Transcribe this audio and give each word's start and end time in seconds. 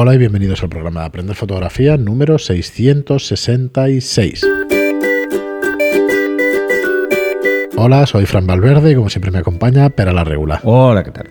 Hola 0.00 0.14
y 0.14 0.18
bienvenidos 0.18 0.62
al 0.62 0.68
programa 0.68 1.00
de 1.00 1.06
Aprender 1.06 1.34
Fotografía 1.34 1.96
número 1.96 2.38
666. 2.38 4.46
Hola, 7.76 8.06
soy 8.06 8.24
Fran 8.24 8.46
Valverde 8.46 8.92
y 8.92 8.94
como 8.94 9.10
siempre 9.10 9.32
me 9.32 9.38
acompaña 9.38 9.90
Pera 9.90 10.12
la 10.12 10.22
Regula. 10.22 10.60
Hola, 10.62 11.02
¿qué 11.02 11.10
tal? 11.10 11.30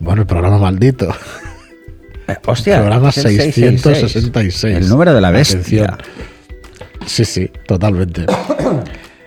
Bueno, 0.00 0.22
el 0.22 0.26
programa 0.26 0.58
maldito. 0.58 1.14
Eh, 2.26 2.36
hostia, 2.46 2.80
programa 2.80 3.12
el 3.14 3.22
666. 3.22 4.64
El 4.64 4.88
número 4.88 5.14
de 5.14 5.20
la 5.20 5.30
bestia. 5.30 5.84
Atención. 5.84 5.98
Sí, 7.06 7.24
sí, 7.24 7.48
totalmente. 7.64 8.26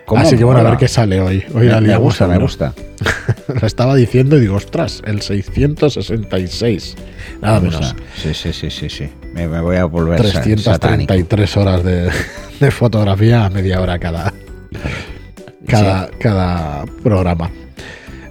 ¿Cómo 0.06 0.22
Así 0.22 0.36
que 0.36 0.44
bueno, 0.44 0.60
a 0.60 0.64
ver 0.64 0.78
qué 0.78 0.90
sale 0.90 1.22
hoy. 1.22 1.42
Hoy 1.54 1.68
la 1.68 1.80
me, 1.80 1.96
gusta, 1.96 2.28
me 2.28 2.38
gusta. 2.38 2.74
Lo 3.62 3.68
estaba 3.68 3.96
diciendo 3.96 4.38
y 4.38 4.42
digo, 4.42 4.56
ostras, 4.56 5.02
el 5.06 5.22
666. 5.22 6.96
Nada 7.42 7.60
Vamos 7.60 7.74
menos. 7.76 7.92
a- 7.92 7.96
Sí, 8.22 8.34
sí, 8.34 8.54
sí, 8.54 8.70
sí, 8.70 8.90
sí. 8.90 9.10
Me, 9.34 9.48
me 9.48 9.62
voy 9.62 9.78
a 9.78 9.86
volver 9.86 10.20
sa- 10.22 10.44
satánico. 10.44 11.14
333 11.14 11.58
horas 11.58 11.84
de, 11.84 12.10
de 12.60 12.72
fotografía 12.72 13.46
a 13.46 13.50
media 13.50 13.82
hora 13.82 13.98
cada, 14.00 14.34
cada, 15.68 16.10
cada 16.20 16.86
programa. 17.04 17.50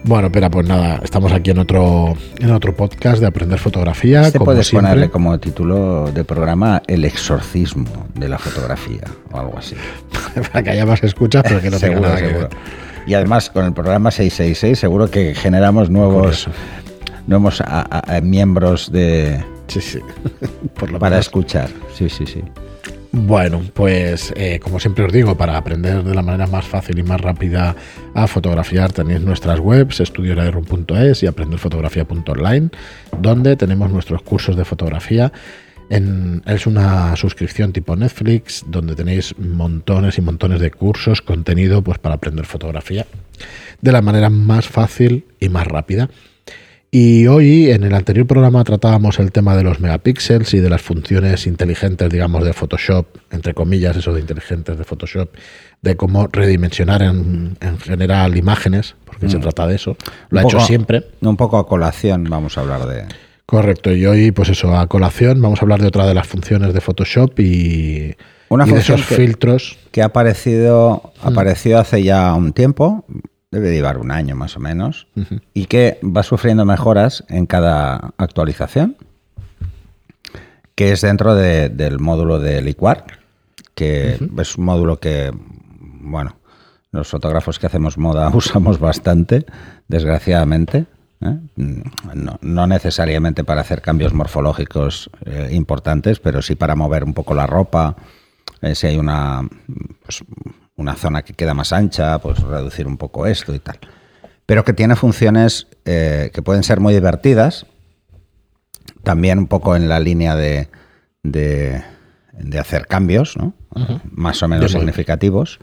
Bueno, 0.04 0.32
pero 0.32 0.50
pues 0.50 0.66
nada, 0.66 1.00
estamos 1.04 1.30
aquí 1.32 1.52
en 1.52 1.58
otro, 1.60 2.16
en 2.40 2.50
otro 2.50 2.74
podcast 2.74 3.20
de 3.20 3.26
aprender 3.26 3.60
fotografía. 3.60 4.22
Este 4.22 4.38
como 4.38 4.46
puedes 4.46 4.66
siempre. 4.66 4.88
ponerle 4.90 5.10
como 5.10 5.38
título 5.38 6.10
de 6.12 6.24
programa 6.24 6.82
El 6.88 7.04
exorcismo 7.04 8.08
de 8.14 8.28
la 8.28 8.36
fotografía 8.38 9.02
o 9.30 9.38
algo 9.38 9.58
así. 9.58 9.76
para 10.52 10.64
que 10.64 10.70
haya 10.70 10.86
más 10.86 11.04
escuchas, 11.04 11.44
pero 11.46 11.60
que 11.60 11.70
no 11.70 11.78
tenga 11.78 11.94
seguro, 11.94 12.08
nada 12.08 12.20
que 12.20 12.26
seguro. 12.28 12.48
ver. 12.48 12.58
Y 13.06 13.14
además 13.14 13.50
con 13.50 13.64
el 13.64 13.72
programa 13.72 14.10
666 14.10 14.78
seguro 14.78 15.10
que 15.10 15.34
generamos 15.34 15.90
nuevos, 15.90 16.46
nuevos 17.26 17.60
a- 17.60 17.86
a- 17.90 18.16
a 18.16 18.20
miembros 18.20 18.90
de 18.92 19.44
Sí, 19.68 19.80
sí. 19.80 19.98
Por 20.78 20.90
lo 20.92 20.98
para 20.98 21.14
menos. 21.16 21.26
escuchar. 21.26 21.68
Sí, 21.94 22.08
sí, 22.08 22.26
sí. 22.26 22.42
Bueno, 23.14 23.60
pues 23.74 24.32
eh, 24.36 24.58
como 24.62 24.80
siempre 24.80 25.04
os 25.04 25.12
digo, 25.12 25.36
para 25.36 25.56
aprender 25.58 26.02
de 26.02 26.14
la 26.14 26.22
manera 26.22 26.46
más 26.46 26.64
fácil 26.64 26.98
y 26.98 27.02
más 27.02 27.20
rápida 27.20 27.76
a 28.14 28.26
fotografiar 28.26 28.90
tenéis 28.92 29.20
nuestras 29.20 29.60
webs 29.60 30.00
estudioraerum.es 30.00 31.22
y 31.22 31.26
aprenderfotografía.online, 31.26 32.70
donde 33.20 33.56
tenemos 33.56 33.90
nuestros 33.90 34.22
cursos 34.22 34.56
de 34.56 34.64
fotografía. 34.64 35.30
En- 35.90 36.42
es 36.46 36.66
una 36.66 37.14
suscripción 37.16 37.72
tipo 37.72 37.94
Netflix, 37.96 38.64
donde 38.66 38.94
tenéis 38.94 39.34
montones 39.38 40.16
y 40.18 40.22
montones 40.22 40.60
de 40.60 40.70
cursos, 40.70 41.20
contenido 41.22 41.82
pues, 41.82 41.98
para 41.98 42.14
aprender 42.14 42.46
fotografía 42.46 43.06
de 43.80 43.92
la 43.92 44.00
manera 44.02 44.30
más 44.30 44.66
fácil 44.68 45.26
y 45.40 45.48
más 45.48 45.66
rápida. 45.66 46.08
Y 46.94 47.26
hoy, 47.26 47.70
en 47.70 47.84
el 47.84 47.94
anterior 47.94 48.26
programa, 48.26 48.62
tratábamos 48.64 49.18
el 49.18 49.32
tema 49.32 49.56
de 49.56 49.62
los 49.62 49.80
megapíxeles 49.80 50.52
y 50.52 50.58
de 50.60 50.68
las 50.68 50.82
funciones 50.82 51.46
inteligentes, 51.46 52.10
digamos, 52.10 52.44
de 52.44 52.52
Photoshop, 52.52 53.06
entre 53.30 53.54
comillas, 53.54 53.96
eso 53.96 54.12
de 54.12 54.20
inteligentes 54.20 54.76
de 54.76 54.84
Photoshop, 54.84 55.30
de 55.80 55.96
cómo 55.96 56.26
redimensionar 56.30 57.02
en, 57.02 57.56
en 57.62 57.78
general 57.78 58.36
imágenes, 58.36 58.94
porque 59.06 59.30
se 59.30 59.38
trata 59.38 59.66
de 59.66 59.76
eso. 59.76 59.96
Lo 60.28 60.40
ha 60.40 60.42
Un 60.42 60.48
hecho 60.48 60.56
poco- 60.58 60.66
siempre. 60.68 61.02
Un 61.22 61.36
poco 61.38 61.56
a 61.58 61.66
colación 61.66 62.24
vamos 62.24 62.58
a 62.58 62.60
hablar 62.60 62.86
de... 62.86 63.04
Correcto. 63.52 63.92
Y 63.94 64.06
hoy, 64.06 64.30
pues 64.32 64.48
eso, 64.48 64.74
a 64.74 64.86
colación, 64.86 65.42
vamos 65.42 65.60
a 65.60 65.64
hablar 65.66 65.78
de 65.82 65.88
otra 65.88 66.06
de 66.06 66.14
las 66.14 66.26
funciones 66.26 66.72
de 66.72 66.80
Photoshop 66.80 67.38
y, 67.38 68.16
Una 68.48 68.66
y 68.66 68.70
de 68.70 68.78
esos 68.80 69.04
que- 69.06 69.14
filtros. 69.14 69.76
que 69.90 70.00
ha 70.00 70.06
aparecido, 70.06 71.12
apareció 71.22 71.78
hace 71.78 72.02
ya 72.02 72.32
un 72.34 72.54
tiempo, 72.54 73.04
debe 73.50 73.70
llevar 73.70 73.98
un 73.98 74.10
año 74.10 74.34
más 74.36 74.56
o 74.56 74.60
menos, 74.60 75.06
y 75.52 75.66
que 75.66 76.00
va 76.02 76.22
sufriendo 76.22 76.64
mejoras 76.64 77.24
en 77.28 77.44
cada 77.44 78.14
actualización, 78.16 78.96
que 80.74 80.92
es 80.92 81.02
dentro 81.02 81.34
de- 81.34 81.68
del 81.68 81.98
módulo 81.98 82.38
de 82.38 82.62
Liquar, 82.62 83.04
que 83.74 84.16
es 84.38 84.56
un 84.56 84.64
módulo 84.64 84.98
que, 84.98 85.30
bueno, 86.00 86.36
los 86.90 87.06
fotógrafos 87.08 87.58
que 87.58 87.66
hacemos 87.66 87.98
moda 87.98 88.30
usamos 88.34 88.78
bastante, 88.78 89.44
desgraciadamente. 89.88 90.86
¿Eh? 91.24 91.38
No, 92.14 92.38
no 92.40 92.66
necesariamente 92.66 93.44
para 93.44 93.60
hacer 93.60 93.80
cambios 93.80 94.12
morfológicos 94.12 95.10
eh, 95.24 95.50
importantes, 95.52 96.18
pero 96.20 96.42
sí 96.42 96.54
para 96.54 96.74
mover 96.74 97.04
un 97.04 97.14
poco 97.14 97.34
la 97.34 97.46
ropa, 97.46 97.96
eh, 98.60 98.74
si 98.74 98.86
hay 98.86 98.98
una, 98.98 99.48
pues, 100.04 100.24
una 100.76 100.94
zona 100.94 101.22
que 101.22 101.34
queda 101.34 101.54
más 101.54 101.72
ancha, 101.72 102.18
pues 102.18 102.40
reducir 102.40 102.86
un 102.86 102.96
poco 102.96 103.26
esto 103.26 103.54
y 103.54 103.58
tal. 103.58 103.78
Pero 104.46 104.64
que 104.64 104.72
tiene 104.72 104.96
funciones 104.96 105.68
que 105.84 106.42
pueden 106.44 106.62
ser 106.62 106.80
muy 106.80 106.92
divertidas, 106.92 107.66
también 109.02 109.38
un 109.38 109.46
poco 109.46 109.76
en 109.76 109.88
la 109.88 110.00
línea 110.00 110.34
de, 110.34 110.68
de, 111.22 111.82
de 112.32 112.58
hacer 112.58 112.86
cambios, 112.86 113.36
¿no? 113.36 113.54
más 114.10 114.42
o 114.42 114.48
menos 114.48 114.72
De 114.72 114.78
significativos. 114.78 115.58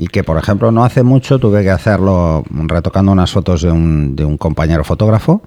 Y 0.00 0.06
que, 0.06 0.22
por 0.22 0.38
ejemplo, 0.38 0.70
no 0.70 0.84
hace 0.84 1.02
mucho 1.02 1.40
tuve 1.40 1.64
que 1.64 1.70
hacerlo 1.70 2.44
retocando 2.50 3.10
unas 3.10 3.32
fotos 3.32 3.62
de 3.62 3.72
un, 3.72 4.14
de 4.14 4.24
un 4.24 4.38
compañero 4.38 4.84
fotógrafo. 4.84 5.42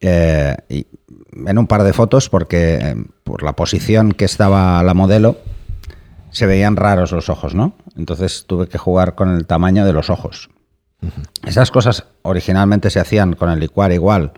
eh, 0.00 0.54
y 0.68 0.86
en 1.46 1.58
un 1.58 1.66
par 1.66 1.82
de 1.82 1.92
fotos, 1.92 2.28
porque 2.28 2.76
eh, 2.80 2.96
por 3.24 3.42
la 3.42 3.54
posición 3.54 4.12
que 4.12 4.24
estaba 4.24 4.80
la 4.84 4.94
modelo, 4.94 5.36
se 6.30 6.46
veían 6.46 6.76
raros 6.76 7.10
los 7.12 7.28
ojos, 7.28 7.54
¿no? 7.54 7.72
Entonces 7.96 8.44
tuve 8.46 8.68
que 8.68 8.78
jugar 8.78 9.14
con 9.16 9.30
el 9.34 9.44
tamaño 9.46 9.84
de 9.84 9.92
los 9.92 10.08
ojos. 10.08 10.50
Esas 11.46 11.70
cosas 11.72 12.04
originalmente 12.22 12.90
se 12.90 13.00
hacían 13.00 13.34
con 13.34 13.50
el 13.50 13.58
licuar 13.60 13.90
igual, 13.92 14.32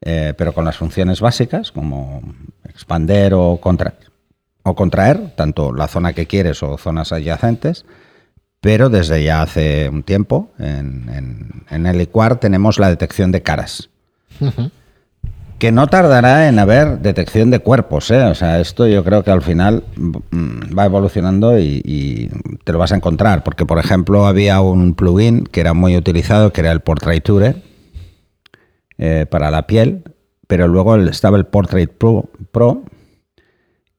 eh, 0.00 0.32
pero 0.38 0.52
con 0.54 0.64
las 0.64 0.76
funciones 0.78 1.20
básicas, 1.20 1.70
como 1.72 2.22
expander 2.64 3.34
o, 3.34 3.58
contra- 3.60 3.94
o 4.62 4.74
contraer, 4.74 5.34
tanto 5.36 5.72
la 5.72 5.86
zona 5.88 6.12
que 6.14 6.26
quieres 6.26 6.62
o 6.62 6.78
zonas 6.78 7.12
adyacentes. 7.12 7.84
Pero 8.64 8.88
desde 8.88 9.22
ya 9.22 9.42
hace 9.42 9.90
un 9.90 10.02
tiempo, 10.02 10.48
en, 10.58 11.06
en- 11.12 11.62
en 11.68 11.86
el 11.86 11.98
licuar 11.98 12.40
tenemos 12.40 12.78
la 12.78 12.88
detección 12.88 13.30
de 13.30 13.42
caras. 13.42 13.90
Que 15.58 15.70
no 15.70 15.86
tardará 15.86 16.48
en 16.48 16.58
haber 16.58 16.98
detección 17.00 17.50
de 17.50 17.58
cuerpos, 17.58 18.10
¿eh? 18.10 18.22
O 18.24 18.34
sea, 18.34 18.60
esto 18.60 18.86
yo 18.86 19.04
creo 19.04 19.22
que 19.22 19.30
al 19.30 19.42
final 19.42 19.84
mm, 19.96 20.76
va 20.78 20.86
evolucionando 20.86 21.58
y, 21.58 21.82
y 21.84 22.30
te 22.64 22.72
lo 22.72 22.78
vas 22.78 22.92
a 22.92 22.96
encontrar. 22.96 23.44
Porque, 23.44 23.66
por 23.66 23.78
ejemplo, 23.78 24.26
había 24.26 24.60
un 24.62 24.94
plugin 24.94 25.44
que 25.44 25.60
era 25.60 25.74
muy 25.74 25.94
utilizado, 25.96 26.50
que 26.52 26.62
era 26.62 26.72
el 26.72 26.80
Portraiture, 26.80 27.56
eh, 28.96 29.26
para 29.30 29.50
la 29.50 29.66
piel, 29.66 30.04
pero 30.46 30.68
luego 30.68 30.96
estaba 30.96 31.36
el 31.36 31.44
Portrait 31.46 31.90
Pro, 31.90 32.30
Pro, 32.50 32.82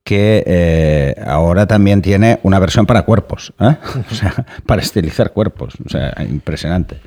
que 0.05 0.43
eh, 0.45 1.15
ahora 1.25 1.65
también 1.65 2.01
tiene 2.01 2.39
una 2.43 2.59
versión 2.59 2.85
para 2.85 3.01
cuerpos, 3.01 3.53
¿eh? 3.59 3.75
o 4.11 4.15
sea, 4.15 4.45
para 4.65 4.81
estilizar 4.81 5.33
cuerpos, 5.33 5.73
o 5.83 5.89
sea, 5.89 6.13
impresionante. 6.19 7.01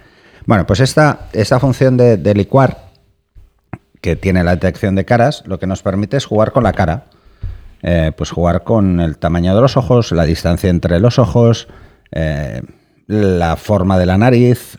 Bueno, 0.44 0.66
pues 0.66 0.80
esta, 0.80 1.28
esta 1.32 1.60
función 1.60 1.96
de, 1.96 2.16
de 2.16 2.34
licuar, 2.34 2.88
que 4.00 4.16
tiene 4.16 4.42
la 4.44 4.56
detección 4.56 4.96
de 4.96 5.04
caras, 5.04 5.44
lo 5.46 5.58
que 5.58 5.66
nos 5.66 5.82
permite 5.82 6.16
es 6.16 6.26
jugar 6.26 6.52
con 6.52 6.64
la 6.64 6.72
cara. 6.72 7.04
Eh, 7.82 8.10
pues 8.16 8.30
jugar 8.30 8.64
con 8.64 8.98
el 8.98 9.18
tamaño 9.18 9.54
de 9.54 9.60
los 9.60 9.76
ojos, 9.76 10.10
la 10.10 10.24
distancia 10.24 10.68
entre 10.68 10.98
los 10.98 11.20
ojos, 11.20 11.68
eh, 12.10 12.62
la 13.06 13.54
forma 13.56 13.98
de 13.98 14.06
la 14.06 14.18
nariz, 14.18 14.76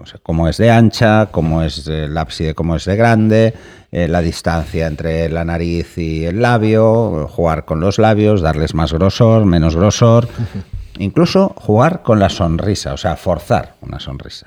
o 0.00 0.06
sea, 0.06 0.20
cómo 0.22 0.48
es 0.48 0.56
de 0.56 0.70
ancha, 0.70 1.26
cómo 1.30 1.62
es 1.62 1.86
el 1.86 2.16
ábside, 2.16 2.54
cómo 2.54 2.76
es 2.76 2.84
de 2.84 2.96
grande, 2.96 3.54
eh, 3.92 4.08
la 4.08 4.20
distancia 4.20 4.86
entre 4.86 5.28
la 5.28 5.44
nariz 5.44 5.98
y 5.98 6.24
el 6.24 6.42
labio, 6.42 7.28
jugar 7.28 7.64
con 7.64 7.80
los 7.80 7.98
labios, 7.98 8.40
darles 8.40 8.74
más 8.74 8.92
grosor, 8.92 9.46
menos 9.46 9.76
grosor, 9.76 10.28
incluso 10.98 11.54
jugar 11.56 12.02
con 12.02 12.18
la 12.18 12.28
sonrisa, 12.28 12.92
o 12.92 12.96
sea, 12.96 13.16
forzar 13.16 13.76
una 13.80 14.00
sonrisa. 14.00 14.46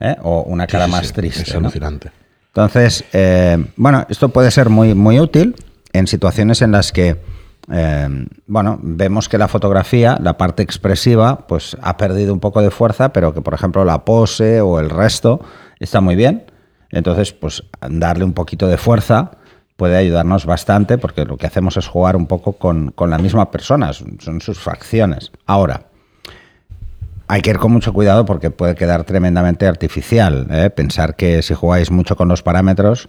¿eh? 0.00 0.16
O 0.22 0.42
una 0.42 0.66
cara 0.66 0.84
Sí, 0.86 0.90
sí, 0.90 0.96
más 0.96 1.06
sí, 1.06 1.12
triste. 1.12 1.42
Es 1.42 1.54
¿no? 1.54 1.60
alucinante. 1.60 2.10
Entonces, 2.48 3.04
eh, 3.12 3.64
bueno, 3.76 4.04
esto 4.08 4.28
puede 4.28 4.50
ser 4.50 4.68
muy, 4.68 4.94
muy 4.94 5.18
útil 5.18 5.54
en 5.92 6.06
situaciones 6.06 6.60
en 6.62 6.72
las 6.72 6.92
que, 6.92 7.16
eh, 7.70 8.08
bueno, 8.46 8.78
vemos 8.82 9.28
que 9.28 9.38
la 9.38 9.48
fotografía, 9.48 10.18
la 10.20 10.36
parte 10.36 10.62
expresiva, 10.62 11.46
pues 11.46 11.76
ha 11.80 11.96
perdido 11.96 12.32
un 12.32 12.40
poco 12.40 12.60
de 12.60 12.70
fuerza, 12.70 13.12
pero 13.12 13.32
que, 13.34 13.40
por 13.40 13.54
ejemplo, 13.54 13.84
la 13.84 14.04
pose 14.04 14.60
o 14.60 14.80
el 14.80 14.90
resto 14.90 15.40
está 15.78 16.00
muy 16.00 16.16
bien. 16.16 16.44
Entonces, 16.90 17.32
pues 17.32 17.64
darle 17.88 18.24
un 18.24 18.32
poquito 18.32 18.68
de 18.68 18.76
fuerza 18.76 19.32
puede 19.76 19.96
ayudarnos 19.96 20.44
bastante 20.44 20.98
porque 20.98 21.24
lo 21.24 21.36
que 21.36 21.46
hacemos 21.46 21.76
es 21.76 21.86
jugar 21.86 22.16
un 22.16 22.26
poco 22.26 22.52
con, 22.52 22.90
con 22.90 23.10
la 23.10 23.18
misma 23.18 23.50
persona, 23.50 23.92
son 23.92 24.40
sus 24.40 24.58
facciones. 24.58 25.32
Ahora, 25.46 25.86
hay 27.32 27.40
que 27.40 27.48
ir 27.48 27.58
con 27.58 27.72
mucho 27.72 27.94
cuidado 27.94 28.26
porque 28.26 28.50
puede 28.50 28.74
quedar 28.74 29.04
tremendamente 29.04 29.66
artificial. 29.66 30.46
¿eh? 30.50 30.68
Pensar 30.68 31.16
que 31.16 31.40
si 31.40 31.54
jugáis 31.54 31.90
mucho 31.90 32.14
con 32.14 32.28
los 32.28 32.42
parámetros, 32.42 33.08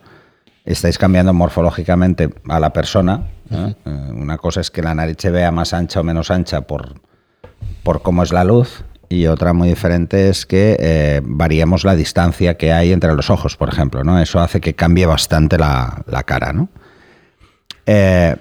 estáis 0.63 0.97
cambiando 0.97 1.33
morfológicamente 1.33 2.29
a 2.47 2.59
la 2.61 2.71
persona. 2.71 3.27
¿Eh? 3.53 3.75
Eh, 3.85 4.11
una 4.13 4.37
cosa 4.37 4.61
es 4.61 4.71
que 4.71 4.81
la 4.81 4.93
nariz 4.93 5.17
se 5.19 5.31
vea 5.31 5.51
más 5.51 5.73
ancha 5.73 5.99
o 5.99 6.03
menos 6.03 6.31
ancha 6.31 6.61
por, 6.61 7.01
por 7.83 8.01
cómo 8.01 8.23
es 8.23 8.31
la 8.31 8.43
luz. 8.43 8.83
Y 9.09 9.27
otra 9.27 9.53
muy 9.53 9.69
diferente 9.69 10.29
es 10.29 10.45
que 10.45 10.75
eh, 10.79 11.21
variemos 11.23 11.83
la 11.83 11.95
distancia 11.95 12.57
que 12.57 12.73
hay 12.73 12.91
entre 12.91 13.13
los 13.13 13.29
ojos, 13.29 13.55
por 13.57 13.69
ejemplo. 13.69 14.03
¿no? 14.03 14.19
Eso 14.19 14.39
hace 14.39 14.59
que 14.59 14.73
cambie 14.73 15.05
bastante 15.05 15.57
la, 15.57 16.03
la 16.07 16.23
cara. 16.23 16.51
¿no? 16.51 16.69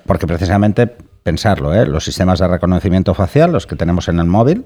Porque 0.07 0.27
precisamente, 0.27 0.87
pensarlo, 1.23 1.75
¿eh? 1.75 1.87
los 1.87 2.05
sistemas 2.05 2.39
de 2.39 2.49
reconocimiento 2.49 3.15
facial, 3.15 3.53
los 3.53 3.67
que 3.67 3.77
tenemos 3.77 4.09
en 4.09 4.19
el 4.19 4.27
móvil, 4.27 4.65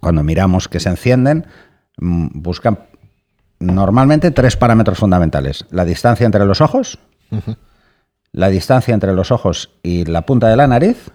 cuando 0.00 0.22
miramos 0.22 0.68
que 0.68 0.80
se 0.80 0.88
encienden, 0.88 1.46
mm, 1.98 2.28
buscan 2.34 2.80
normalmente 3.58 4.30
tres 4.30 4.56
parámetros 4.56 4.98
fundamentales. 4.98 5.66
La 5.70 5.84
distancia 5.84 6.26
entre 6.26 6.44
los 6.44 6.60
ojos, 6.60 6.98
la 8.32 8.48
distancia 8.48 8.94
entre 8.94 9.12
los 9.12 9.30
ojos 9.30 9.70
y 9.82 10.04
la 10.04 10.22
punta 10.22 10.48
de 10.48 10.56
la 10.56 10.66
nariz 10.66 11.10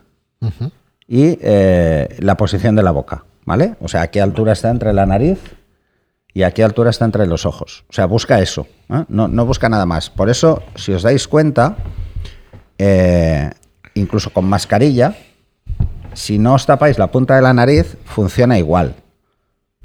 y 1.08 1.38
eh, 1.42 2.16
la 2.20 2.38
posición 2.38 2.76
de 2.76 2.84
la 2.84 2.92
boca, 2.92 3.26
¿vale? 3.46 3.76
O 3.82 3.88
sea, 3.88 4.04
a 4.04 4.08
qué 4.08 4.22
altura 4.22 4.54
está 4.54 4.70
entre 4.70 4.94
la 4.94 5.06
nariz 5.06 5.40
y 6.34 6.44
a 6.44 6.52
qué 6.52 6.64
altura 6.64 6.92
está 6.92 7.06
entre 7.06 7.26
los 7.26 7.46
ojos. 7.46 7.86
O 7.90 7.94
sea, 7.94 8.06
busca 8.06 8.40
eso, 8.40 8.68
¿eh? 8.90 9.04
no, 9.08 9.28
no, 9.28 9.46
busca 9.46 9.68
nada 9.70 9.86
más. 9.86 10.10
Por 10.10 10.30
eso, 10.30 10.62
si 10.76 10.94
os 10.94 11.02
dais 11.02 11.28
cuenta, 11.28 11.78
eh, 12.78 13.50
incluso 13.96 14.32
con 14.32 14.46
mascarilla, 14.46 15.16
si 16.14 16.38
no 16.38 16.54
os 16.54 16.66
tapáis 16.66 17.00
la 17.00 17.08
punta 17.08 17.36
de 17.36 17.42
la 17.42 17.54
nariz, 17.54 17.98
funciona 18.06 18.60
igual. 18.60 18.96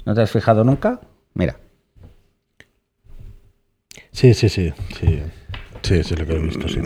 ¿No 0.05 0.13
te 0.13 0.21
has 0.21 0.31
fijado 0.31 0.63
nunca? 0.63 0.99
Mira. 1.33 1.57
Sí, 4.11 4.33
sí, 4.35 4.49
sí, 4.49 4.73
sí. 4.99 5.23
Sí, 5.83 6.03
sí, 6.03 6.15
lo 6.15 6.25
que 6.25 6.33
he 6.33 6.39
visto, 6.39 6.67
sí. 6.67 6.79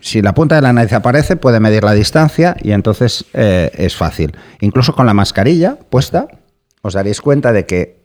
Si 0.00 0.22
la 0.22 0.32
punta 0.32 0.54
de 0.54 0.62
la 0.62 0.72
nariz 0.72 0.92
aparece, 0.92 1.36
puede 1.36 1.60
medir 1.60 1.84
la 1.84 1.92
distancia 1.92 2.56
y 2.62 2.72
entonces 2.72 3.24
eh, 3.34 3.70
es 3.74 3.96
fácil. 3.96 4.36
Incluso 4.60 4.94
con 4.94 5.06
la 5.06 5.14
mascarilla 5.14 5.76
puesta, 5.90 6.28
os 6.82 6.94
daréis 6.94 7.20
cuenta 7.20 7.52
de 7.52 7.66
que 7.66 7.98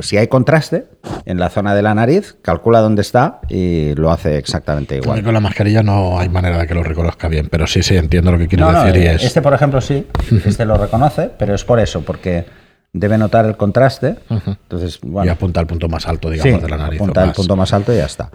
si 0.00 0.16
hay 0.16 0.26
contraste 0.26 0.86
en 1.24 1.38
la 1.38 1.48
zona 1.48 1.74
de 1.74 1.82
la 1.82 1.94
nariz, 1.94 2.36
calcula 2.42 2.80
dónde 2.80 3.02
está 3.02 3.40
y 3.48 3.94
lo 3.94 4.10
hace 4.10 4.36
exactamente 4.36 4.96
igual. 4.96 5.22
con 5.22 5.32
la 5.32 5.40
mascarilla 5.40 5.82
no 5.82 6.18
hay 6.18 6.28
manera 6.28 6.58
de 6.58 6.66
que 6.66 6.74
lo 6.74 6.82
reconozca 6.82 7.28
bien, 7.28 7.48
pero 7.50 7.66
sí, 7.66 7.82
sí, 7.82 7.96
entiendo 7.96 8.32
lo 8.32 8.38
que 8.38 8.48
quiero 8.48 8.70
decir. 8.72 8.96
Eh, 8.96 9.16
este, 9.20 9.40
por 9.40 9.54
ejemplo, 9.54 9.80
sí, 9.80 10.06
este 10.44 10.64
lo 10.64 10.76
reconoce, 10.76 11.30
pero 11.38 11.54
es 11.54 11.64
por 11.64 11.78
eso, 11.78 12.02
porque 12.02 12.46
debe 12.92 13.16
notar 13.18 13.46
el 13.46 13.56
contraste. 13.56 14.16
Entonces, 14.28 14.98
y 15.24 15.28
apunta 15.28 15.60
al 15.60 15.66
punto 15.66 15.88
más 15.88 16.06
alto, 16.06 16.30
digamos, 16.30 16.62
de 16.62 16.68
la 16.68 16.76
nariz. 16.76 17.00
Apunta 17.00 17.22
al 17.22 17.32
punto 17.32 17.56
más 17.56 17.72
alto 17.72 17.92
y 17.92 17.98
ya 17.98 18.06
está. 18.06 18.30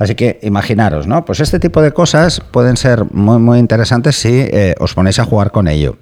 Así 0.00 0.14
que 0.14 0.38
imaginaros, 0.42 1.06
¿no? 1.06 1.26
Pues 1.26 1.40
este 1.40 1.60
tipo 1.60 1.82
de 1.82 1.92
cosas 1.92 2.40
pueden 2.40 2.78
ser 2.78 3.04
muy, 3.12 3.38
muy 3.38 3.58
interesantes 3.58 4.16
si 4.16 4.30
eh, 4.30 4.74
os 4.80 4.94
ponéis 4.94 5.18
a 5.18 5.26
jugar 5.26 5.50
con 5.50 5.68
ello. 5.68 5.98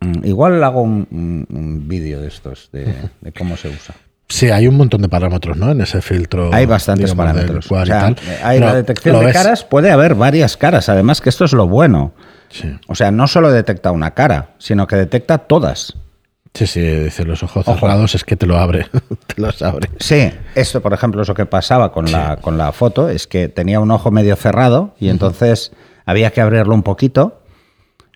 Mm, 0.00 0.24
igual 0.24 0.64
hago 0.64 0.80
un, 0.80 1.84
vídeo 1.86 2.22
de 2.22 2.28
estos, 2.28 2.70
de, 2.72 2.94
cómo 3.36 3.58
se 3.58 3.68
usa. 3.68 3.94
Sí, 4.28 4.48
hay 4.48 4.66
un 4.66 4.78
montón 4.78 5.02
de 5.02 5.10
parámetros, 5.10 5.58
¿no? 5.58 5.72
En 5.72 5.82
ese 5.82 6.00
filtro. 6.00 6.48
Hay 6.54 6.64
bastantes 6.64 7.14
parámetros. 7.14 7.70
Hay 8.42 8.60
la 8.60 8.74
detección 8.74 9.26
de 9.26 9.30
caras, 9.30 9.62
puede 9.62 9.90
haber 9.90 10.14
varias 10.14 10.56
caras. 10.56 10.88
Además, 10.88 11.20
que 11.20 11.28
esto 11.28 11.44
es 11.44 11.52
lo 11.52 11.68
bueno. 11.68 12.14
O 12.88 12.94
sea, 12.94 13.10
no 13.10 13.28
solo 13.28 13.52
detecta 13.52 13.92
una 13.92 14.12
cara, 14.12 14.54
sino 14.56 14.86
que 14.86 14.96
detecta 14.96 15.36
todas. 15.36 15.96
Sí, 16.54 16.66
sí, 16.66 16.80
dice 16.80 17.24
los 17.24 17.42
ojos 17.42 17.64
cerrados 17.64 18.14
es 18.14 18.24
que 18.24 18.36
te 18.36 18.46
lo 18.46 18.58
abre, 18.58 18.86
te 19.26 19.40
los 19.40 19.62
abre. 19.62 19.88
Sí, 19.98 20.30
esto 20.54 20.80
por 20.80 20.92
ejemplo 20.92 21.22
es 21.22 21.28
lo 21.28 21.34
que 21.34 21.46
pasaba 21.46 21.92
con, 21.92 22.10
la, 22.10 22.36
con 22.36 22.58
la 22.58 22.72
foto, 22.72 23.08
es 23.08 23.26
que 23.26 23.48
tenía 23.48 23.80
un 23.80 23.90
ojo 23.90 24.10
medio 24.10 24.36
cerrado 24.36 24.94
y 24.98 25.08
entonces 25.08 25.72
había 26.04 26.32
que 26.32 26.40
abrirlo 26.40 26.74
un 26.74 26.82
poquito. 26.82 27.40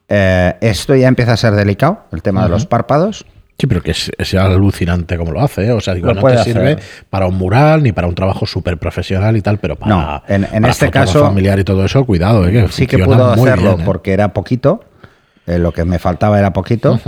Eh, 0.08 0.54
esto 0.60 0.94
ya 0.94 1.08
empieza 1.08 1.32
a 1.32 1.36
ser 1.36 1.54
delicado, 1.54 2.04
el 2.12 2.22
tema 2.22 2.42
de 2.42 2.50
los 2.50 2.66
párpados. 2.66 3.24
Sí, 3.56 3.68
pero 3.68 3.82
que 3.82 3.92
es, 3.92 4.34
alucinante 4.34 5.16
como 5.16 5.30
lo 5.30 5.40
hace, 5.40 5.66
¿eh? 5.66 5.72
o 5.72 5.80
sea, 5.80 5.94
digo, 5.94 6.12
no 6.12 6.20
te 6.20 6.38
sirve 6.38 6.76
para 7.08 7.26
un 7.26 7.36
mural 7.36 7.84
ni 7.84 7.92
para 7.92 8.08
un 8.08 8.14
trabajo 8.16 8.46
súper 8.46 8.78
profesional 8.78 9.36
y 9.36 9.42
tal, 9.42 9.58
pero 9.58 9.76
para, 9.76 9.94
no, 9.94 10.22
en, 10.26 10.64
este 10.64 10.90
caso 10.90 11.24
familiar 11.24 11.60
y 11.60 11.64
todo 11.64 11.84
eso, 11.84 12.04
cuidado, 12.04 12.48
¿eh? 12.48 12.66
sí 12.70 12.88
que 12.88 12.98
puedo 12.98 13.30
hacerlo 13.30 13.78
porque 13.84 14.12
era 14.12 14.32
poquito, 14.32 14.80
lo 15.46 15.72
que 15.72 15.84
me 15.84 16.00
faltaba 16.00 16.36
era 16.40 16.52
poquito 16.52 16.98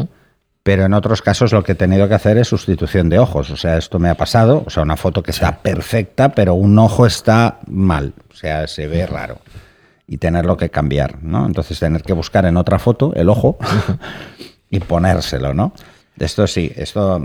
pero 0.67 0.85
en 0.85 0.95
otros 0.95 1.23
casos 1.23 1.53
lo 1.53 1.63
que 1.63 1.73
he 1.73 1.75
tenido 1.77 2.09
que 2.09 2.15
hacer 2.15 2.39
es 2.39 2.49
sustitución 2.49 3.09
de 3.09 3.21
ojos. 3.21 3.51
O 3.51 3.57
sea, 3.57 3.79
esto 3.79 4.01
me 4.01 4.09
ha 4.09 4.17
pasado, 4.17 4.65
o 4.67 4.71
sea, 4.71 4.83
una 4.83 4.97
foto 4.97 5.23
que 5.23 5.31
está 5.31 5.59
perfecta, 5.59 6.31
pero 6.31 6.55
un 6.55 6.77
ojo 6.81 7.07
está 7.07 7.61
mal, 7.69 8.15
o 8.33 8.35
sea, 8.35 8.67
se 8.67 8.89
ve 8.89 9.07
raro. 9.07 9.39
Y 10.09 10.17
tenerlo 10.17 10.57
que 10.57 10.69
cambiar, 10.69 11.23
¿no? 11.23 11.47
Entonces 11.47 11.79
tener 11.79 12.03
que 12.03 12.15
buscar 12.15 12.47
en 12.47 12.57
otra 12.57 12.81
foto 12.81 13.13
el 13.15 13.29
ojo 13.29 13.59
y 14.69 14.81
ponérselo, 14.81 15.55
¿no? 15.55 15.73
Esto 16.19 16.49
sí, 16.49 16.73
esto 16.75 17.23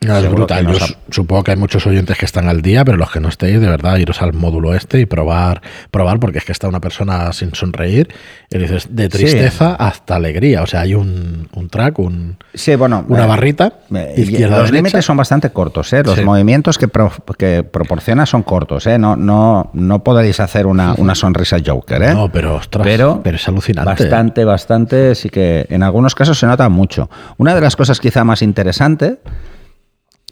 mm, 0.00 0.10
es 0.10 0.30
brutal. 0.30 0.66
Yo 0.66 0.86
supongo 1.10 1.44
que 1.44 1.50
hay 1.52 1.56
muchos 1.56 1.86
oyentes 1.86 2.16
que 2.18 2.24
están 2.24 2.48
al 2.48 2.62
día, 2.62 2.84
pero 2.84 2.96
los 2.96 3.10
que 3.10 3.20
no 3.20 3.28
estéis, 3.28 3.60
de 3.60 3.68
verdad, 3.68 3.96
iros 3.96 4.22
al 4.22 4.32
módulo 4.32 4.74
este 4.74 5.00
y 5.00 5.06
probar, 5.06 5.62
probar, 5.90 6.20
porque 6.20 6.38
es 6.38 6.44
que 6.44 6.52
está 6.52 6.68
una 6.68 6.80
persona 6.80 7.32
sin 7.32 7.54
sonreír, 7.54 8.08
y 8.50 8.58
dices, 8.58 8.88
de 8.90 9.08
tristeza 9.08 9.74
hasta 9.74 10.16
alegría. 10.16 10.62
O 10.62 10.66
sea, 10.66 10.80
hay 10.80 10.94
un, 10.94 11.48
track, 11.70 11.98
un, 11.98 12.36
sí, 12.54 12.74
bueno, 12.76 13.04
una 13.08 13.24
eh, 13.24 13.28
barrita. 13.28 13.72
los 13.90 14.70
límites 14.70 15.04
son 15.04 15.16
bastante 15.16 15.50
cortos, 15.50 15.92
¿eh? 15.92 16.02
los 16.04 16.22
movimientos 16.22 16.78
que, 16.78 16.88
que 17.36 17.62
proporciona 17.62 18.26
son 18.26 18.42
cortos. 18.42 18.86
¿eh? 18.86 18.98
No, 18.98 19.16
no, 19.16 19.70
no 19.72 20.02
podréis 20.02 20.40
hacer 20.40 20.66
una, 20.66 20.94
una 20.94 21.14
sonrisa 21.14 21.58
Joker. 21.64 22.02
¿eh? 22.02 22.14
No, 22.14 22.30
pero, 22.30 22.56
ostras, 22.56 22.86
pero, 22.86 23.20
pero 23.22 23.36
es 23.36 23.48
alucinante. 23.48 24.04
Bastante, 24.04 24.44
bastante, 24.44 25.14
sí 25.14 25.28
que 25.28 25.66
en 25.68 25.82
algunos 25.82 26.14
casos 26.14 26.38
se 26.38 26.46
nota 26.46 26.68
mucho. 26.68 27.10
Una 27.36 27.54
de 27.54 27.60
las 27.60 27.76
cosas 27.76 28.00
quizá 28.00 28.24
más 28.24 28.42
interesante 28.42 29.18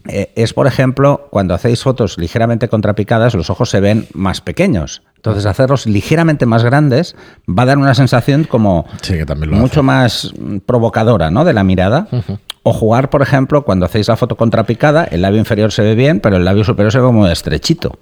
eh, 0.07 0.31
es, 0.35 0.53
por 0.53 0.67
ejemplo, 0.67 1.27
cuando 1.29 1.53
hacéis 1.53 1.83
fotos 1.83 2.17
ligeramente 2.17 2.67
contrapicadas, 2.67 3.33
los 3.33 3.49
ojos 3.49 3.69
se 3.69 3.79
ven 3.79 4.07
más 4.13 4.41
pequeños. 4.41 5.03
Entonces, 5.15 5.45
hacerlos 5.45 5.85
ligeramente 5.85 6.45
más 6.45 6.63
grandes 6.63 7.15
va 7.47 7.63
a 7.63 7.65
dar 7.65 7.77
una 7.77 7.93
sensación 7.95 8.43
como 8.43 8.85
mucho 9.51 9.83
más 9.83 10.33
provocadora 10.65 11.31
¿no? 11.31 11.43
de 11.43 11.53
la 11.53 11.63
mirada. 11.63 12.07
O 12.63 12.73
jugar, 12.73 13.09
por 13.09 13.21
ejemplo, 13.21 13.63
cuando 13.63 13.85
hacéis 13.85 14.09
la 14.09 14.17
foto 14.17 14.35
contrapicada, 14.35 15.05
el 15.05 15.21
labio 15.21 15.39
inferior 15.39 15.71
se 15.71 15.81
ve 15.83 15.95
bien, 15.95 16.19
pero 16.19 16.37
el 16.37 16.45
labio 16.45 16.63
superior 16.63 16.91
se 16.91 16.99
ve 16.99 17.05
como 17.05 17.27
estrechito. 17.27 17.97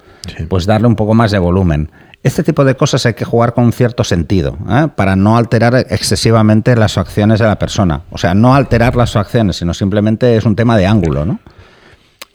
Pues 0.49 0.65
darle 0.65 0.87
un 0.87 0.95
poco 0.95 1.13
más 1.13 1.31
de 1.31 1.39
volumen. 1.39 1.91
Este 2.23 2.41
tipo 2.41 2.65
de 2.65 2.75
cosas 2.75 3.05
hay 3.05 3.13
que 3.13 3.25
jugar 3.25 3.53
con 3.53 3.65
un 3.65 3.71
cierto 3.71 4.03
sentido, 4.03 4.57
¿eh? 4.67 4.87
para 4.95 5.15
no 5.15 5.37
alterar 5.37 5.75
excesivamente 5.91 6.75
las 6.75 6.97
acciones 6.97 7.39
de 7.39 7.45
la 7.45 7.59
persona. 7.59 8.01
O 8.09 8.17
sea, 8.17 8.33
no 8.33 8.55
alterar 8.55 8.95
las 8.95 9.15
acciones, 9.15 9.57
sino 9.57 9.75
simplemente 9.75 10.35
es 10.35 10.45
un 10.45 10.55
tema 10.55 10.75
de 10.75 10.87
ángulo, 10.87 11.25
¿no? 11.25 11.39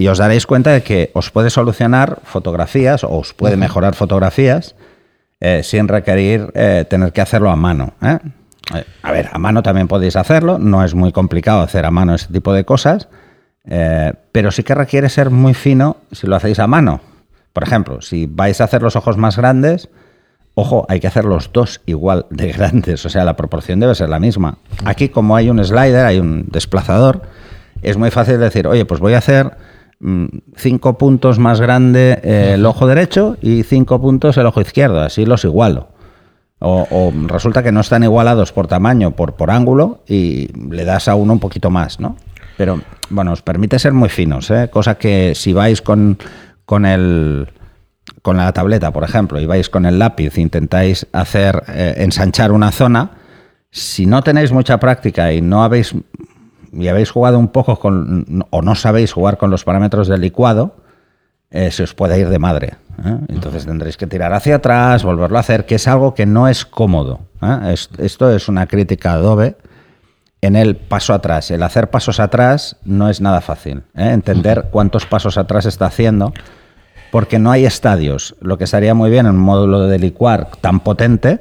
Y 0.00 0.08
os 0.08 0.17
daréis 0.17 0.47
cuenta 0.47 0.70
de 0.70 0.82
que 0.82 1.11
os 1.12 1.31
puede 1.31 1.50
solucionar 1.50 2.20
fotografías 2.25 3.05
o 3.05 3.19
os 3.19 3.35
puede 3.35 3.58
mejorar 3.58 3.94
fotografías 3.94 4.75
eh, 5.41 5.61
sin 5.62 5.88
requerir 5.88 6.50
eh, 6.55 6.87
tener 6.88 7.12
que 7.12 7.20
hacerlo 7.20 7.50
a 7.50 7.56
mano. 7.56 7.92
¿eh? 8.00 8.19
A 9.02 9.12
ver, 9.12 9.28
a 9.30 9.38
mano 9.38 9.62
también 9.62 9.88
podéis 9.88 10.16
hacerlo, 10.16 10.59
no 10.59 10.83
es 10.85 10.95
muy 10.95 11.12
complicado 11.12 11.61
hacer 11.61 11.85
a 11.85 11.90
mano 11.90 12.14
este 12.14 12.33
tipo 12.33 12.54
de 12.54 12.64
cosas, 12.64 13.09
pero 14.33 14.50
sí 14.50 14.62
que 14.62 14.75
requiere 14.75 15.11
ser 15.11 15.28
muy 15.28 15.52
fino 15.52 15.99
si 16.12 16.26
lo 16.26 16.35
hacéis 16.35 16.61
a 16.61 16.66
mano. 16.66 17.02
Por 17.52 17.62
ejemplo, 17.62 18.00
si 18.00 18.25
vais 18.25 18.59
a 18.62 18.64
hacer 18.64 18.80
los 18.80 18.97
ojos 18.97 19.19
más 19.19 19.37
grandes, 19.37 19.90
ojo, 20.54 20.87
hay 20.88 21.00
que 21.00 21.09
hacer 21.09 21.26
los 21.26 21.52
dos 21.52 21.83
igual 21.85 22.25
de 22.30 22.52
grandes, 22.52 23.04
o 23.04 23.11
sea, 23.11 23.25
la 23.25 23.37
proporción 23.37 23.80
debe 23.80 23.95
ser 23.95 24.09
la 24.09 24.19
misma. 24.19 24.57
Aquí 24.87 25.11
como 25.11 25.37
hay 25.37 25.50
un 25.50 25.62
slider, 25.62 26.07
hay 26.07 26.21
un 26.21 26.47
desplazador, 26.49 27.21
es 27.83 27.99
muy 27.99 28.11
fácil 28.11 28.38
decir, 28.38 28.66
oye, 28.66 28.87
pues 28.87 29.00
voy 29.00 29.12
a 29.12 29.19
hacer 29.19 29.50
Mm, 30.02 30.26
cinco 30.57 30.97
puntos 30.97 31.38
más 31.38 31.61
grande 31.61 32.19
eh, 32.23 32.52
el 32.54 32.64
ojo 32.64 32.87
derecho 32.87 33.37
y 33.42 33.64
cinco 33.64 34.00
puntos 34.00 34.38
el 34.38 34.47
ojo 34.47 34.62
izquierdo, 34.62 35.00
así 35.02 35.26
los 35.26 35.45
igualo. 35.45 35.88
O, 36.62 37.12
resulta 37.26 37.62
que 37.62 37.73
no 37.73 37.80
están 37.80 38.02
igualados 38.02 38.52
por 38.52 38.66
tamaño, 38.66 39.12
por, 39.12 39.35
por 39.35 39.50
ángulo, 39.50 40.02
y 40.07 40.49
le 40.71 40.85
das 40.85 41.09
a 41.09 41.14
uno 41.14 41.33
un 41.33 41.38
poquito 41.38 41.71
más, 41.71 42.00
¿no? 42.00 42.16
Pero 42.59 42.83
bueno, 43.09 43.33
os 43.33 43.40
permite 43.40 43.78
ser 43.78 43.95
muy 43.95 44.11
finos, 44.11 44.50
¿eh? 44.50 44.69
cosa 44.71 44.97
que 44.97 45.35
si 45.35 45.54
vais 45.54 45.80
con, 45.80 46.19
con 46.66 46.85
el 46.85 47.49
con 48.23 48.37
la 48.37 48.52
tableta, 48.52 48.92
por 48.92 49.04
ejemplo, 49.04 49.40
y 49.40 49.47
vais 49.47 49.71
con 49.71 49.87
el 49.87 49.99
lápiz 49.99 50.37
e 50.37 50.42
intentáis 50.42 51.07
hacer 51.12 51.62
eh, 51.69 51.95
ensanchar 51.99 52.52
una 52.52 52.71
zona, 52.71 53.12
si 53.71 54.04
no 54.04 54.23
tenéis 54.23 54.52
mucha 54.52 54.78
práctica 54.78 55.33
y 55.33 55.40
no 55.40 55.62
habéis 55.62 55.95
y 56.73 56.89
habéis 56.89 57.11
jugado 57.11 57.39
un 57.39 57.49
poco 57.49 57.79
con, 57.79 58.45
o 58.50 58.62
no 58.62 58.75
sabéis 58.75 59.12
jugar 59.12 59.39
con 59.39 59.50
los 59.50 59.65
parámetros 59.65 60.09
del 60.09 60.21
licuado, 60.21 60.77
eh, 61.50 61.71
se 61.71 61.83
os 61.83 61.95
puede 61.95 62.19
ir 62.19 62.29
de 62.29 62.39
madre. 62.39 62.75
¿eh? 63.05 63.19
Entonces 63.29 63.67
tendréis 63.67 63.97
que 63.97 64.07
tirar 64.07 64.33
hacia 64.33 64.57
atrás, 64.57 65.03
volverlo 65.03 65.37
a 65.37 65.41
hacer, 65.41 65.67
que 65.67 65.77
es 65.77 65.89
algo 65.89 66.15
que 66.15 66.27
no 66.27 66.49
es 66.49 66.65
cómodo. 66.65 67.21
¿eh? 67.43 67.75
esto 67.99 68.31
es 68.31 68.49
una 68.49 68.67
crítica 68.67 69.15
Adobe 69.15 69.57
en 70.41 70.57
el 70.57 70.77
paso 70.77 71.12
atrás. 71.12 71.50
El 71.50 71.62
hacer 71.62 71.91
pasos 71.91 72.21
atrás 72.21 72.77
no 72.85 73.11
es 73.11 73.21
nada 73.21 73.41
fácil. 73.41 73.83
Entender 73.95 74.69
cuántos 74.71 75.07
pasos 75.07 75.39
atrás 75.39 75.67
está 75.67 75.87
haciendo, 75.87 76.33
porque 77.11 77.39
no 77.39 77.50
hay 77.50 77.67
estadios. 77.67 78.37
Lo 78.41 78.57
que 78.57 78.65
estaría 78.65 78.95
muy 78.95 79.11
bien 79.11 79.27
en 79.27 79.33
un 79.33 79.41
módulo 79.41 79.87
de 79.87 79.99
licuar 79.99 80.50
tan 80.61 80.81
potente 80.81 81.41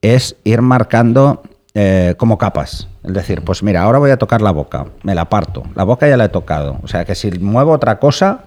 es 0.00 0.36
ir 0.44 0.62
marcando 0.62 1.42
eh, 1.74 2.14
como 2.18 2.38
capas. 2.38 2.88
Es 3.04 3.12
decir, 3.14 3.42
pues 3.42 3.62
mira, 3.62 3.82
ahora 3.82 3.98
voy 3.98 4.10
a 4.10 4.16
tocar 4.18 4.42
la 4.42 4.50
boca, 4.50 4.86
me 5.02 5.14
la 5.14 5.28
parto. 5.28 5.62
La 5.74 5.84
boca 5.84 6.08
ya 6.08 6.16
la 6.16 6.26
he 6.26 6.28
tocado. 6.28 6.78
O 6.82 6.88
sea, 6.88 7.04
que 7.04 7.14
si 7.14 7.30
muevo 7.38 7.72
otra 7.72 7.98
cosa, 7.98 8.44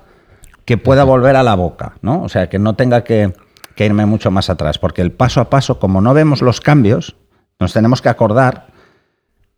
que 0.66 0.78
pueda 0.78 1.04
volver 1.04 1.36
a 1.36 1.44
la 1.44 1.56
boca, 1.56 1.94
¿no? 2.02 2.22
O 2.24 2.30
sea, 2.30 2.50
que 2.50 2.60
no 2.60 2.76
tenga 2.76 3.04
que 3.04 3.34
que 3.76 3.86
irme 3.86 4.06
mucho 4.06 4.32
más 4.32 4.50
atrás, 4.50 4.80
porque 4.80 5.02
el 5.02 5.12
paso 5.12 5.42
a 5.42 5.50
paso, 5.50 5.80
como 5.80 6.00
no 6.00 6.14
vemos 6.14 6.42
los 6.42 6.62
cambios, 6.62 7.18
nos 7.60 7.74
tenemos 7.74 8.02
que 8.02 8.08
acordar. 8.08 8.68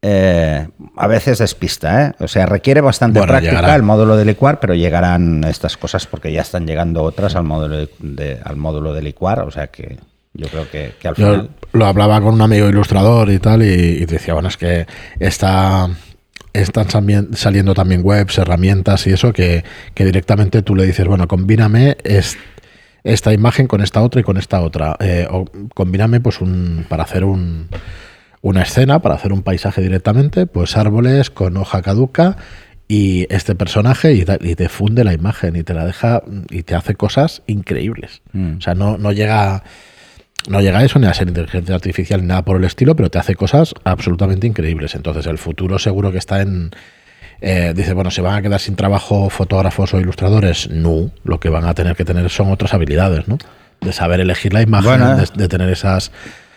eh, 0.02 0.68
a 0.96 1.08
veces 1.08 1.38
despista, 1.40 2.06
¿eh? 2.06 2.14
O 2.20 2.28
sea, 2.28 2.46
requiere 2.46 2.82
bastante 2.82 3.20
Bueno, 3.20 3.32
práctica 3.34 3.56
llegará. 3.58 3.76
el 3.76 3.84
módulo 3.84 4.16
de 4.18 4.26
licuar, 4.26 4.60
pero 4.60 4.74
llegarán 4.76 5.44
estas 5.44 5.76
cosas 5.78 6.06
porque 6.08 6.32
ya 6.32 6.42
están 6.42 6.66
llegando 6.68 7.04
otras 7.04 7.36
al 7.36 7.44
módulo 7.44 7.78
de, 7.78 7.90
de- 8.00 8.40
al 8.44 8.58
módulo 8.58 8.94
de 8.94 9.02
licuar, 9.02 9.40
o 9.42 9.52
sea 9.52 9.68
que 9.68 9.98
yo 10.38 10.48
creo 10.48 10.70
que, 10.70 10.94
que 11.00 11.08
al 11.10 11.16
Yo 11.16 11.26
final. 11.32 11.50
lo 11.74 11.86
hablaba 11.86 12.22
con 12.22 12.34
un 12.36 12.42
amigo 12.42 12.70
ilustrador 12.70 13.30
y 13.32 13.40
tal, 13.40 13.64
y, 13.64 13.66
y 13.66 14.06
decía, 14.06 14.34
bueno, 14.36 14.48
es 14.50 14.56
que 14.58 14.86
está, 15.20 15.90
están 16.54 16.88
saliendo 17.36 17.74
también 17.74 18.02
webs, 18.04 18.38
herramientas 18.38 19.06
y 19.08 19.12
eso, 19.14 19.34
que, 19.34 19.64
que 19.94 20.06
directamente 20.06 20.62
tú 20.62 20.76
le 20.76 20.86
dices, 20.86 21.06
bueno, 21.08 21.28
combíname 21.28 21.98
es- 22.04 22.38
esta 23.04 23.32
imagen 23.34 23.68
con 23.68 23.82
esta 23.82 24.02
otra 24.02 24.22
y 24.22 24.24
con 24.24 24.38
esta 24.38 24.62
otra. 24.62 24.96
eh, 25.00 25.28
o 25.30 25.46
combíname 25.74 26.20
pues 26.20 26.42
un, 26.42 26.86
para 26.90 27.04
hacer 27.04 27.24
un, 27.24 27.70
una 28.42 28.62
escena, 28.64 29.00
para 29.02 29.16
hacer 29.16 29.32
un 29.34 29.44
paisaje 29.44 29.82
directamente, 29.82 30.46
pues 30.46 30.76
árboles 30.78 31.30
con 31.30 31.56
hoja 31.58 31.82
caduca 31.82 32.36
y 32.90 33.26
este 33.34 33.56
personaje 33.56 34.14
y, 34.14 34.26
y 34.42 34.56
te 34.56 34.68
funde 34.70 35.04
la 35.06 35.14
imagen 35.14 35.56
y 35.56 35.64
te 35.64 35.74
la 35.74 35.86
deja 35.86 36.22
y 36.50 36.64
te 36.64 36.76
hace 36.76 36.96
cosas 36.96 37.44
increíbles. 37.48 38.22
Mm. 38.34 38.58
O 38.58 38.62
sea, 38.62 38.76
no, 38.76 38.98
no 38.98 39.12
llega 39.14 39.64
no 40.50 40.62
llega 40.62 40.80
a 40.80 40.84
eso 40.84 41.00
ni 41.00 41.08
a 41.08 41.14
ser 41.14 41.28
inteligencia 41.28 41.76
artificial 41.76 42.22
ni 42.22 42.28
nada 42.28 42.44
por 42.44 42.58
el 42.58 42.64
estilo, 42.64 42.96
pero 42.96 43.10
te 43.10 43.20
hace 43.20 43.36
cosas 43.36 43.74
absolutamente 43.84 44.48
increíbles. 44.48 44.96
Entonces 44.96 45.26
el 45.28 45.38
futuro 45.38 45.78
seguro 45.80 46.12
que 46.12 46.18
está 46.20 46.42
en... 46.42 46.72
eh, 47.42 47.74
dice, 47.76 47.94
bueno, 47.94 48.12
¿se 48.12 48.22
van 48.22 48.36
a 48.36 48.42
quedar 48.42 48.60
sin 48.60 48.76
trabajo 48.76 49.30
fotógrafos 49.30 49.94
o 49.94 50.00
ilustradores? 50.00 50.70
No, 50.70 51.12
lo 51.24 51.40
que 51.40 51.50
van 51.50 51.66
a 51.66 51.74
tener 51.74 51.96
que 51.96 52.06
tener 52.06 52.30
son 52.30 52.52
otras 52.52 52.74
habilidades, 52.74 53.28
¿no? 53.28 53.38
De 53.82 53.92
saber 53.92 54.20
elegir 54.22 54.54
la 54.54 54.62
imagen, 54.62 54.90
Bueno, 54.90 55.18
de, 55.18 55.24
eh. 55.24 55.28
de 55.36 55.48
tener 55.48 55.70
esas... 55.70 56.12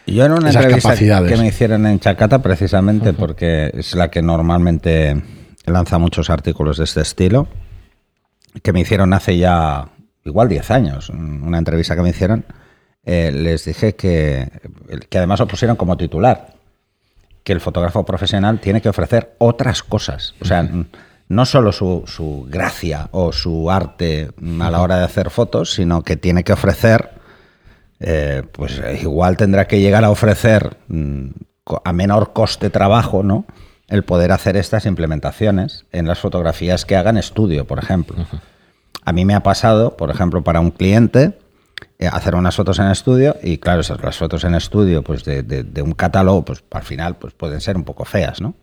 Yo 0.07 0.25
en 0.25 0.33
una 0.33 0.49
esas 0.51 0.63
entrevista 0.63 0.89
capacidades. 0.89 1.31
que 1.33 1.39
me 1.39 1.47
hicieron 1.49 1.87
en 1.87 2.01
Chacata, 2.01 2.41
precisamente, 2.41 3.13
porque 3.13 3.71
es 3.75 3.95
la 3.95 4.11
que 4.11 4.23
normalmente 4.23 5.21
lanza 5.67 5.99
muchos 5.99 6.31
artículos 6.31 6.79
de 6.79 6.85
este 6.85 7.01
estilo, 7.03 7.47
que 8.63 8.73
me 8.73 8.81
hicieron 8.81 9.13
hace 9.13 9.37
ya 9.37 9.89
igual 10.25 10.49
10 10.49 10.71
años, 10.71 11.11
una 11.11 11.59
entrevista 11.59 11.95
que 11.95 12.03
me 12.03 12.11
hicieron, 12.11 12.45
eh, 13.05 13.31
les 13.33 13.65
dije 13.65 13.95
que, 13.95 14.49
que 15.09 15.19
además 15.19 15.41
lo 15.41 15.49
pusieron 15.49 15.77
como 15.77 15.97
titular, 15.97 16.55
que 17.43 17.53
el 17.53 17.61
fotógrafo 17.61 18.05
profesional 18.05 18.61
tiene 18.61 18.81
que 18.81 18.89
ofrecer 18.89 19.35
otras 19.39 19.83
cosas. 19.83 20.35
O 20.41 20.45
sea, 20.45 20.69
no 21.29 21.47
solo 21.47 21.73
su, 21.73 22.05
su 22.07 22.47
gracia 22.49 23.09
o 23.13 23.33
su 23.33 23.71
arte 23.71 24.31
a 24.61 24.71
la 24.71 24.81
hora 24.81 24.99
de 24.99 25.05
hacer 25.05 25.31
fotos, 25.31 25.73
sino 25.73 26.03
que 26.03 26.17
tiene 26.17 26.45
que 26.45 26.53
ofrecer 26.53 27.21
eh, 28.01 28.45
pues 28.53 28.81
igual 29.03 29.37
tendrá 29.37 29.67
que 29.67 29.79
llegar 29.79 30.05
a 30.05 30.11
ofrecer 30.11 30.79
mm, 30.89 31.27
a 31.85 31.93
menor 31.93 32.33
coste 32.33 32.71
trabajo, 32.71 33.23
¿no? 33.23 33.45
El 33.89 34.05
poder 34.05 34.33
hacer 34.33 34.57
estas 34.57 34.87
implementaciones 34.87 35.85
en 35.93 36.09
las 36.09 36.19
fotografías 36.19 36.87
que 36.87 36.97
hagan 36.97 37.19
estudio, 37.19 37.67
por 37.67 37.79
ejemplo. 37.79 38.25
A 39.05 39.13
mí 39.13 39.25
me 39.25 39.35
ha 39.35 39.43
pasado, 39.43 39.97
por 39.97 40.11
ejemplo, 40.11 40.43
para 40.43 40.61
un 40.61 40.71
cliente, 40.71 41.39
hacer 42.09 42.35
unas 42.35 42.57
fotos 42.57 42.79
en 42.79 42.87
estudio 42.89 43.37
y 43.43 43.59
claro, 43.59 43.81
esas 43.81 44.03
las 44.03 44.17
fotos 44.17 44.45
en 44.45 44.55
estudio 44.55 45.03
pues 45.03 45.25
de, 45.25 45.43
de- 45.43 45.63
de 45.65 45.83
un 45.83 45.93
catálogo, 45.93 46.45
pues 46.45 46.63
al 46.71 46.83
final 46.83 47.17
pues 47.17 47.35
pueden 47.35 47.61
ser 47.61 47.77
un 47.77 47.85
poco 47.85 48.05
feas, 48.05 48.41
¿no? 48.41 48.55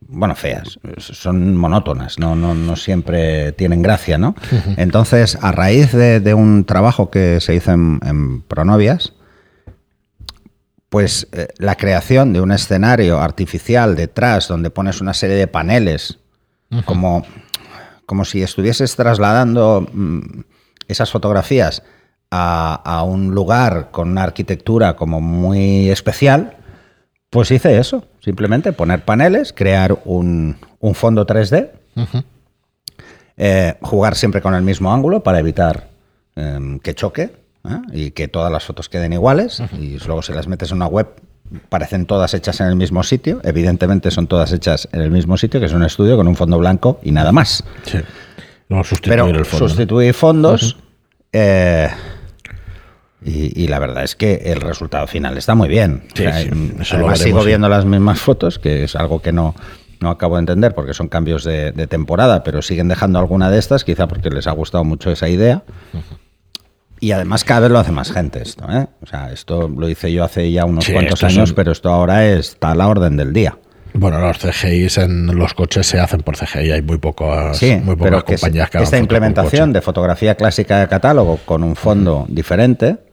Bueno, 0.00 0.36
feas, 0.36 0.78
son 0.98 1.56
monótonas, 1.56 2.20
no, 2.20 2.36
no, 2.36 2.54
no 2.54 2.76
siempre 2.76 3.50
tienen 3.52 3.82
gracia, 3.82 4.16
¿no? 4.16 4.36
Entonces, 4.76 5.36
a 5.42 5.50
raíz 5.50 5.90
de, 5.92 6.20
de 6.20 6.34
un 6.34 6.64
trabajo 6.64 7.10
que 7.10 7.40
se 7.40 7.56
hizo 7.56 7.72
en, 7.72 7.98
en 8.04 8.42
Pronovias, 8.42 9.12
pues 10.88 11.26
eh, 11.32 11.48
la 11.58 11.74
creación 11.74 12.32
de 12.32 12.40
un 12.40 12.52
escenario 12.52 13.20
artificial 13.20 13.94
detrás 13.96 14.48
donde 14.48 14.70
pones 14.70 15.00
una 15.00 15.14
serie 15.14 15.36
de 15.36 15.46
paneles, 15.48 16.18
como, 16.84 17.24
como 18.06 18.24
si 18.24 18.42
estuvieses 18.42 18.94
trasladando 18.96 19.86
mm, 19.92 20.20
esas 20.86 21.10
fotografías 21.10 21.82
a, 22.30 22.74
a 22.84 23.02
un 23.02 23.34
lugar 23.34 23.88
con 23.90 24.10
una 24.10 24.22
arquitectura 24.24 24.96
como 24.96 25.20
muy 25.20 25.88
especial, 25.90 26.56
pues 27.30 27.50
hice 27.50 27.78
eso, 27.78 28.04
simplemente 28.20 28.72
poner 28.72 29.04
paneles, 29.04 29.52
crear 29.52 29.98
un, 30.04 30.56
un 30.80 30.94
fondo 30.94 31.26
3D, 31.26 31.70
eh, 33.36 33.74
jugar 33.82 34.14
siempre 34.14 34.40
con 34.42 34.54
el 34.54 34.62
mismo 34.62 34.92
ángulo 34.92 35.22
para 35.22 35.38
evitar 35.38 35.88
em, 36.36 36.78
que 36.80 36.94
choque 36.94 37.22
¿eh? 37.68 37.78
y 37.92 38.10
que 38.10 38.28
todas 38.28 38.50
las 38.50 38.64
fotos 38.64 38.88
queden 38.88 39.12
iguales. 39.12 39.62
Y 39.78 39.98
luego 40.06 40.22
si 40.22 40.32
las 40.32 40.48
metes 40.48 40.70
en 40.70 40.76
una 40.78 40.86
web, 40.86 41.08
parecen 41.68 42.06
todas 42.06 42.34
hechas 42.34 42.60
en 42.60 42.66
el 42.66 42.76
mismo 42.76 43.02
sitio. 43.02 43.40
Evidentemente 43.44 44.10
son 44.10 44.26
todas 44.26 44.52
hechas 44.52 44.88
en 44.92 45.00
el 45.02 45.10
mismo 45.10 45.36
sitio, 45.36 45.60
que 45.60 45.66
es 45.66 45.72
un 45.72 45.84
estudio 45.84 46.16
con 46.16 46.28
un 46.28 46.36
fondo 46.36 46.58
blanco 46.58 46.98
y 47.02 47.10
nada 47.12 47.32
más. 47.32 47.64
Sí. 47.84 47.98
No 48.68 48.84
sustituir 48.84 49.16
Pero 49.16 49.26
el 49.26 49.44
fondo. 49.44 49.64
¿no? 49.64 49.68
sustituí 49.70 50.12
fondos. 50.12 50.76
eh, 51.32 51.88
y, 53.24 53.62
y 53.62 53.68
la 53.68 53.78
verdad 53.78 54.04
es 54.04 54.14
que 54.16 54.34
el 54.46 54.60
resultado 54.60 55.06
final 55.06 55.36
está 55.38 55.54
muy 55.54 55.68
bien. 55.68 56.02
Sí, 56.14 56.24
sí, 56.32 56.50
mm, 56.50 56.80
eso 56.82 56.96
lo 56.96 57.06
además, 57.06 57.18
veremos, 57.18 57.18
sigo 57.20 57.40
sí. 57.40 57.46
viendo 57.46 57.68
las 57.68 57.84
mismas 57.84 58.20
fotos, 58.20 58.58
que 58.58 58.84
es 58.84 58.94
algo 58.96 59.20
que 59.20 59.32
no, 59.32 59.54
no 60.00 60.10
acabo 60.10 60.36
de 60.36 60.40
entender 60.40 60.74
porque 60.74 60.94
son 60.94 61.08
cambios 61.08 61.42
de, 61.44 61.72
de 61.72 61.86
temporada, 61.86 62.44
pero 62.44 62.62
siguen 62.62 62.88
dejando 62.88 63.18
alguna 63.18 63.50
de 63.50 63.58
estas, 63.58 63.84
quizá 63.84 64.06
porque 64.06 64.30
les 64.30 64.46
ha 64.46 64.52
gustado 64.52 64.84
mucho 64.84 65.10
esa 65.10 65.28
idea. 65.28 65.62
Y 67.00 67.12
además 67.12 67.44
cada 67.44 67.60
vez 67.60 67.70
lo 67.70 67.78
hace 67.78 67.92
más 67.92 68.10
gente 68.10 68.42
esto. 68.42 68.64
¿eh? 68.70 68.86
O 69.02 69.06
sea, 69.06 69.30
esto 69.32 69.68
lo 69.68 69.88
hice 69.88 70.12
yo 70.12 70.24
hace 70.24 70.50
ya 70.50 70.64
unos 70.64 70.84
Sí, 70.84 70.92
cuantos 70.92 71.22
años, 71.22 71.50
son- 71.50 71.56
pero 71.56 71.70
esto 71.72 71.90
ahora 71.90 72.26
está 72.26 72.72
a 72.72 72.74
la 72.74 72.88
orden 72.88 73.16
del 73.16 73.32
día. 73.32 73.56
Bueno, 73.94 74.20
los 74.20 74.38
CGIs 74.38 74.98
en 74.98 75.26
los 75.36 75.54
coches 75.54 75.86
se 75.86 75.98
hacen 75.98 76.20
por 76.20 76.36
CGI. 76.36 76.72
Hay 76.72 76.82
muy 76.82 76.98
pocas, 76.98 77.56
Sí, 77.56 77.76
muy 77.82 77.94
pocas 77.96 78.04
pero 78.10 78.24
que 78.24 78.36
se- 78.36 78.40
compañías 78.42 78.70
que 78.70 78.76
hagan 78.78 78.84
esta 78.84 78.98
implementación 78.98 79.72
de 79.72 79.80
fotografía 79.80 80.34
clásica 80.34 80.80
de 80.80 80.88
catálogo 80.88 81.38
con 81.44 81.62
un 81.62 81.74
fondo 81.74 82.26
diferente, 82.28 82.98
Sí. 82.98 83.07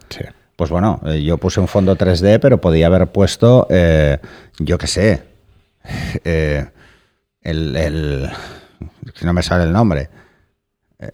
Pues 0.56 0.70
bueno, 0.70 1.02
eh, 1.06 1.22
yo 1.24 1.38
puse 1.38 1.60
un 1.60 1.68
fondo 1.68 1.96
3D, 1.98 2.40
pero 2.40 2.62
podía 2.62 2.88
haber 2.88 3.08
puesto, 3.12 3.68
eh, 3.70 4.18
yo 4.60 4.78
qué 4.78 4.88
sé, 4.88 5.24
eh, 6.24 6.66
el, 7.42 7.76
el- 7.76 8.30
que 9.14 9.26
no 9.26 9.34
me 9.34 9.44
sale 9.44 9.64
el 9.66 9.72
nombre, 9.74 10.10
Eh, 11.00 11.10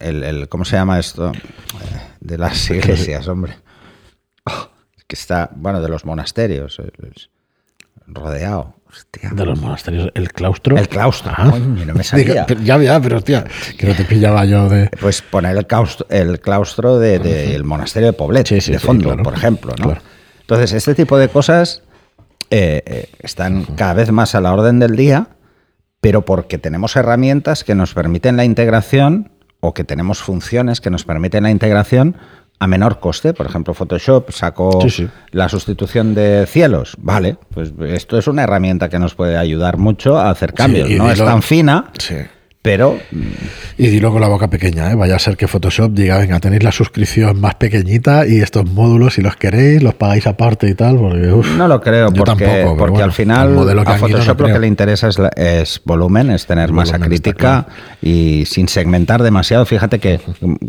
el, 0.00 0.22
el- 0.22 0.48
¿cómo 0.48 0.64
se 0.64 0.76
llama 0.76 0.98
esto? 0.98 1.32
Eh, 1.32 2.00
De 2.20 2.36
las 2.38 2.68
iglesias, 2.78 3.26
hombre. 3.28 3.54
Oh, 4.44 4.68
que 5.06 5.16
está, 5.16 5.50
bueno, 5.56 5.80
de 5.80 5.88
los 5.88 6.04
monasterios, 6.04 6.80
rodeado. 8.08 8.74
Hostia. 8.90 9.30
De 9.34 9.44
los 9.44 9.60
monasterios. 9.60 10.10
El 10.14 10.32
claustro. 10.32 10.76
El 10.76 10.88
claustro. 10.88 11.32
Ah. 11.36 11.50
Coño, 11.50 11.84
no 11.84 11.94
me 11.94 12.02
salía. 12.02 12.46
Digo, 12.46 12.62
ya, 12.62 12.78
ya, 12.78 13.00
pero 13.00 13.18
hostia, 13.18 13.44
que 13.76 13.86
no 13.86 13.94
te 13.94 14.04
pillaba 14.04 14.46
yo 14.46 14.68
de. 14.68 14.88
Pues 15.00 15.20
poner 15.20 15.56
el 15.56 15.66
claustro, 15.66 16.06
el 16.08 16.40
claustro 16.40 16.98
del 16.98 17.22
de, 17.22 17.48
del 17.48 17.64
monasterio 17.64 18.08
de 18.08 18.12
Poblet, 18.14 18.46
Sí, 18.46 18.60
sí, 18.62 18.72
de 18.72 18.78
sí, 18.78 18.86
fondo, 18.86 19.08
claro. 19.10 19.22
por 19.22 19.34
ejemplo. 19.34 19.74
¿no? 19.78 19.84
Claro. 19.84 20.00
Entonces, 20.40 20.72
este 20.72 20.94
tipo 20.94 21.18
de 21.18 21.28
cosas 21.28 21.82
eh, 22.50 22.82
eh, 22.86 23.10
están 23.20 23.64
cada 23.64 23.92
vez 23.92 24.10
más 24.10 24.34
a 24.34 24.40
la 24.40 24.54
orden 24.54 24.78
del 24.78 24.96
día, 24.96 25.28
pero 26.00 26.24
porque 26.24 26.56
tenemos 26.56 26.96
herramientas 26.96 27.64
que 27.64 27.74
nos 27.74 27.92
permiten 27.92 28.38
la 28.38 28.44
integración 28.44 29.32
o 29.60 29.74
que 29.74 29.84
tenemos 29.84 30.22
funciones 30.22 30.80
que 30.80 30.88
nos 30.88 31.04
permiten 31.04 31.42
la 31.42 31.50
integración 31.50 32.16
a 32.60 32.66
menor 32.66 33.00
coste. 33.00 33.34
Por 33.34 33.46
ejemplo, 33.46 33.74
Photoshop 33.74 34.30
sacó 34.32 34.80
Sí, 34.82 34.90
sí. 34.90 35.08
la 35.30 35.48
sustitución 35.48 36.14
de 36.14 36.46
cielos. 36.46 36.94
Vale, 36.98 37.36
pues 37.54 37.72
esto 37.88 38.18
es 38.18 38.26
una 38.26 38.42
herramienta 38.42 38.88
que 38.88 38.98
nos 38.98 39.14
puede 39.14 39.36
ayudar 39.36 39.76
mucho 39.78 40.18
a 40.18 40.30
hacer 40.30 40.52
cambios. 40.54 40.90
no 40.90 41.10
es 41.10 41.18
tan 41.18 41.42
fina, 41.42 41.90
Sí. 41.98 42.16
Pero 42.60 42.98
Y 43.78 43.86
dilo 43.86 44.10
con 44.10 44.20
la 44.20 44.28
boca 44.28 44.50
pequeña, 44.50 44.90
¿eh? 44.90 44.94
Vaya 44.94 45.16
a 45.16 45.18
ser 45.18 45.36
que 45.36 45.46
Photoshop 45.46 45.92
diga, 45.92 46.18
venga, 46.18 46.40
tenéis 46.40 46.62
la 46.64 46.72
suscripción 46.72 47.40
más 47.40 47.54
pequeñita 47.54 48.26
y 48.26 48.40
estos 48.40 48.68
módulos, 48.70 49.14
si 49.14 49.22
los 49.22 49.36
queréis, 49.36 49.82
los 49.82 49.94
pagáis 49.94 50.26
aparte 50.26 50.68
y 50.68 50.74
tal, 50.74 50.96
porque 50.98 51.32
uf, 51.32 51.56
No 51.56 51.68
lo 51.68 51.80
creo, 51.80 52.08
porque, 52.12 52.44
tampoco, 52.44 52.76
porque 52.76 52.90
bueno, 52.92 53.04
al 53.04 53.12
final 53.12 53.56
a 53.68 53.74
no 53.74 53.94
Photoshop 53.94 54.40
lo 54.40 54.46
que 54.48 54.58
le 54.58 54.66
interesa 54.66 55.08
es, 55.08 55.18
la- 55.18 55.28
es 55.36 55.80
volumen, 55.84 56.30
es 56.30 56.46
tener 56.46 56.72
masa 56.72 56.92
volumen 56.98 57.12
está 57.12 57.30
crítica 57.32 57.66
y 58.02 58.44
sin 58.46 58.66
segmentar 58.68 59.22
demasiado. 59.22 59.64
Fíjate 59.64 60.00
que, 60.00 60.20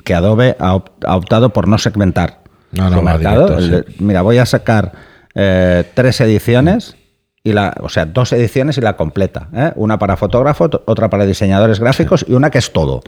que 0.03 0.13
Adobe 0.13 0.55
ha, 0.59 0.75
op- 0.75 0.91
ha 1.05 1.15
optado 1.17 1.51
por 1.51 1.67
no 1.67 1.77
segmentar 1.79 2.41
No, 2.71 2.89
no, 2.91 2.97
su 2.97 3.01
mercado. 3.03 3.57
directo, 3.59 3.91
Mira, 3.99 4.21
voy 4.21 4.37
a 4.37 4.45
sacar 4.45 4.91
eh, 5.35 5.83
tres 5.95 6.21
ediciones. 6.21 6.95
Y 7.43 7.53
la, 7.53 7.73
o 7.81 7.87
sea, 7.89 8.05
dos 8.05 8.33
ediciones 8.33 8.77
y 8.77 8.81
la 8.81 8.97
completa. 8.97 9.47
¿eh? 9.53 9.71
Una 9.75 9.97
para 9.97 10.17
fotógrafo, 10.17 10.69
t- 10.69 10.77
otra 10.85 11.09
para 11.09 11.25
diseñadores 11.25 11.79
gráficos 11.79 12.25
y 12.27 12.33
una 12.33 12.49
que 12.49 12.57
es 12.57 12.71
todo. 12.73 13.01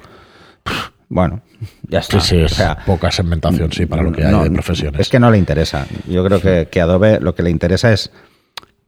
Bueno, 1.09 1.41
ya 1.89 2.01
Sí, 2.01 2.15
está. 2.17 2.19
sí, 2.21 2.37
es 2.41 2.53
O 2.53 2.55
sea, 2.55 2.77
poca 2.85 3.11
segmentación, 3.11 3.71
sí, 3.73 3.85
para 3.85 4.03
lo 4.03 4.13
que 4.13 4.23
hay 4.23 4.43
de 4.43 4.51
profesiones. 4.51 5.01
Es 5.01 5.09
que 5.09 5.19
no 5.19 5.29
le 5.29 5.37
interesa. 5.37 5.85
Yo 6.07 6.23
creo 6.23 6.39
que, 6.39 6.69
que 6.71 6.79
Adobe 6.79 7.19
lo 7.19 7.35
que 7.35 7.43
le 7.43 7.49
interesa 7.49 7.91
es 7.91 8.11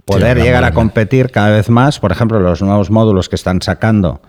poder 0.05 0.37
Sí, 0.37 0.43
llegar 0.43 0.63
a 0.63 0.71
competir 0.71 1.31
cada 1.31 1.49
vez 1.49 1.69
más. 1.69 1.99
Por 1.99 2.13
ejemplo, 2.13 2.39
los 2.39 2.61
nuevos 2.61 2.89
módulos 2.89 3.27
que 3.27 3.35
están 3.35 3.61
sacando 3.61 4.21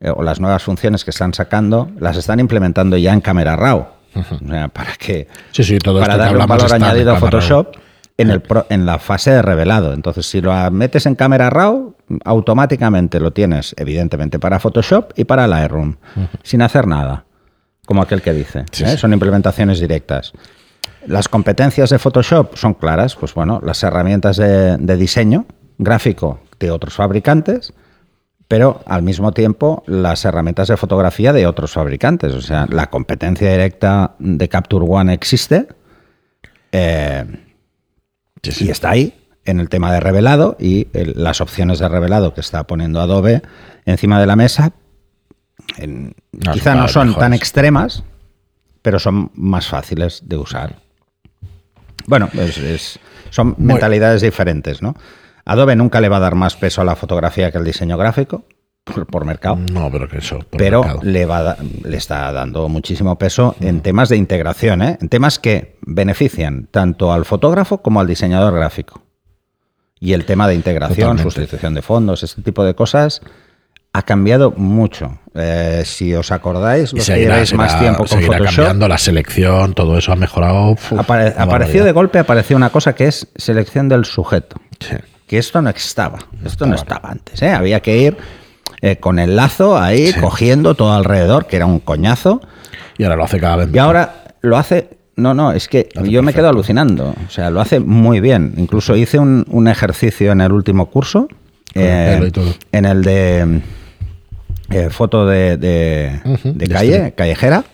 eh, 0.00 0.10
o 0.14 0.22
las 0.22 0.40
nuevas 0.40 0.62
funciones 0.62 1.04
que 1.04 1.10
están 1.10 1.34
sacando 1.34 1.90
las 1.98 2.16
están 2.16 2.40
implementando 2.40 2.96
ya 2.96 3.12
en 3.12 3.20
Camera 3.20 3.54
Raw. 3.56 3.86
O 4.14 4.48
sea, 4.48 4.68
para 4.68 4.94
que 4.96 5.28
Sí, 5.50 5.62
sí, 5.64 5.78
todo 5.78 6.00
para 6.00 6.16
darle 6.16 6.38
un 6.38 6.46
valor 6.46 6.72
añadido 6.72 7.12
a 7.12 7.16
Photoshop 7.16 7.76
en, 8.18 8.30
el 8.30 8.40
pro- 8.40 8.66
en 8.68 8.86
la 8.86 8.98
fase 8.98 9.30
de 9.30 9.42
revelado. 9.42 9.92
Entonces, 9.92 10.26
si 10.26 10.40
lo 10.40 10.52
metes 10.70 11.06
en 11.06 11.14
cámara 11.14 11.50
RAW, 11.50 11.94
automáticamente 12.24 13.20
lo 13.20 13.32
tienes, 13.32 13.74
evidentemente, 13.78 14.38
para 14.38 14.58
Photoshop 14.58 15.12
y 15.16 15.24
para 15.24 15.46
Lightroom, 15.46 15.96
sin 16.42 16.62
hacer 16.62 16.86
nada, 16.86 17.24
como 17.86 18.02
aquel 18.02 18.22
que 18.22 18.32
dice. 18.32 18.64
Sí, 18.70 18.84
¿eh? 18.84 18.90
sí. 18.90 18.96
Son 18.98 19.12
implementaciones 19.12 19.80
directas. 19.80 20.32
Las 21.06 21.28
competencias 21.28 21.90
de 21.90 21.98
Photoshop 21.98 22.56
son 22.56 22.74
claras, 22.74 23.16
pues 23.16 23.34
bueno, 23.34 23.60
las 23.64 23.82
herramientas 23.82 24.36
de, 24.36 24.76
de 24.76 24.96
diseño 24.96 25.46
gráfico 25.78 26.40
de 26.60 26.70
otros 26.70 26.94
fabricantes, 26.94 27.72
pero 28.46 28.82
al 28.86 29.02
mismo 29.02 29.32
tiempo 29.32 29.82
las 29.86 30.24
herramientas 30.24 30.68
de 30.68 30.76
fotografía 30.76 31.32
de 31.32 31.46
otros 31.46 31.72
fabricantes. 31.72 32.34
O 32.34 32.40
sea, 32.42 32.66
la 32.70 32.88
competencia 32.88 33.50
directa 33.50 34.14
de 34.18 34.48
Capture 34.48 34.84
One 34.86 35.12
existe 35.14 35.66
eh, 36.70 37.24
Sí, 38.42 38.52
sí. 38.52 38.64
y 38.66 38.70
está 38.70 38.90
ahí 38.90 39.14
en 39.44 39.60
el 39.60 39.68
tema 39.68 39.92
de 39.92 40.00
revelado 40.00 40.56
y 40.58 40.88
el- 40.92 41.14
las 41.16 41.40
opciones 41.40 41.78
de 41.78 41.88
revelado 41.88 42.34
que 42.34 42.40
está 42.40 42.64
poniendo 42.64 43.00
Adobe 43.00 43.42
encima 43.86 44.20
de 44.20 44.26
la 44.26 44.36
mesa. 44.36 44.72
en- 45.78 46.14
No, 46.32 46.52
quizá 46.52 46.74
no 46.74 46.88
son 46.88 47.08
mejores. 47.08 47.24
tan 47.24 47.34
extremas, 47.34 48.02
pero 48.82 48.98
son 48.98 49.30
más 49.34 49.68
fáciles 49.68 50.22
de 50.26 50.36
usar. 50.36 50.76
Bueno, 52.06 52.28
es- 52.32 52.58
es- 52.58 52.98
son 53.30 53.54
Muy- 53.58 53.68
mentalidades 53.74 54.22
diferentes, 54.22 54.82
¿no? 54.82 54.96
Adobe 55.44 55.76
nunca 55.76 56.00
le 56.00 56.08
va 56.08 56.16
a 56.16 56.20
dar 56.20 56.34
más 56.34 56.56
peso 56.56 56.80
a 56.82 56.84
la 56.84 56.96
fotografía 56.96 57.52
que 57.52 57.58
al 57.58 57.64
diseño 57.64 57.96
gráfico, 57.96 58.44
por, 58.84 59.06
por 59.06 59.24
mercado, 59.24 59.56
No, 59.72 59.90
pero 59.90 60.08
que 60.08 60.18
eso. 60.18 60.38
por 60.40 60.58
pero 60.58 60.80
mercado. 60.82 61.00
le, 61.04 61.24
va 61.26 61.56
le 61.84 61.96
está 61.96 62.32
dando 62.32 62.68
muchísimo 62.68 63.16
peso 63.16 63.54
en 63.60 63.80
temas 63.80 64.08
de 64.08 64.16
integración, 64.16 64.82
¿eh? 64.82 64.98
en 65.00 65.08
temas 65.08 65.38
que 65.38 65.76
benefician 65.82 66.66
tanto 66.70 67.12
al 67.12 67.24
fotógrafo 67.24 67.78
como 67.78 68.00
al 68.00 68.06
diseñador 68.06 68.54
gráfico. 68.54 69.02
Y 70.00 70.14
el 70.14 70.24
tema 70.24 70.48
de 70.48 70.54
integración, 70.56 71.10
Totalmente. 71.16 71.30
sustitución 71.30 71.74
de 71.74 71.82
fondos, 71.82 72.22
este 72.24 72.42
tipo 72.42 72.64
de 72.64 72.74
cosas 72.74 73.20
ha 73.92 74.02
cambiado 74.02 74.50
mucho. 74.56 75.20
Eh, 75.34 75.82
si 75.84 76.12
os 76.14 76.32
acordáis, 76.32 76.92
los 76.92 77.06
que 77.06 77.18
lleváis 77.20 77.54
más 77.54 77.78
tiempo 77.78 78.04
con 78.06 78.20
Photoshop, 78.20 78.56
cambiando 78.56 78.88
la 78.88 78.98
selección, 78.98 79.74
todo 79.74 79.96
eso 79.96 80.10
ha 80.12 80.16
mejorado. 80.16 80.70
uf, 80.72 80.92
apare- 80.94 81.34
una 81.36 81.44
apareció 81.44 81.84
de 81.84 81.92
golpe, 81.92 82.18
apareció 82.18 82.56
una 82.56 82.70
cosa 82.70 82.94
que 82.96 83.06
es 83.06 83.28
selección 83.36 83.88
del 83.88 84.04
sujeto. 84.04 84.56
Sí. 84.80 84.96
Que 85.28 85.38
esto 85.38 85.62
no 85.62 85.70
estaba. 85.70 86.18
Esto 86.44 86.66
no 86.66 86.74
estaba. 86.74 86.96
estaba 86.96 87.12
antes. 87.12 87.40
¿eh? 87.42 87.50
Había 87.52 87.80
que 87.80 87.96
ir 87.96 88.16
eh, 88.82 88.96
con 88.96 89.18
el 89.18 89.36
lazo 89.36 89.78
ahí, 89.78 90.08
Sí. 90.08 90.20
cogiendo 90.20 90.74
todo 90.74 90.92
alrededor, 90.92 91.46
que 91.46 91.56
era 91.56 91.66
un 91.66 91.78
coñazo. 91.80 92.40
Y 92.98 93.04
ahora 93.04 93.16
lo 93.16 93.24
hace 93.24 93.40
cada 93.40 93.56
vez 93.56 93.68
Y 93.72 93.78
ahora 93.78 94.24
lo 94.42 94.56
hace. 94.58 94.90
No, 95.16 95.34
no, 95.34 95.52
es 95.52 95.68
que 95.68 95.88
yo 96.04 96.22
me 96.22 96.32
quedo 96.34 96.48
alucinando. 96.48 97.14
O 97.26 97.30
sea, 97.30 97.50
lo 97.50 97.60
hace 97.60 97.80
muy 97.80 98.20
bien. 98.20 98.54
Incluso 98.56 98.96
hice 98.96 99.18
un, 99.18 99.44
un 99.48 99.68
ejercicio 99.68 100.32
en 100.32 100.40
el 100.40 100.52
último 100.52 100.86
curso. 100.90 101.28
El 101.74 101.82
eh, 101.82 102.32
en 102.72 102.84
el 102.84 103.02
de 103.02 103.60
eh, 104.70 104.88
foto 104.90 105.26
de, 105.26 105.56
de- 105.56 106.68
calle, 106.70 107.12
callejera, 107.16 107.64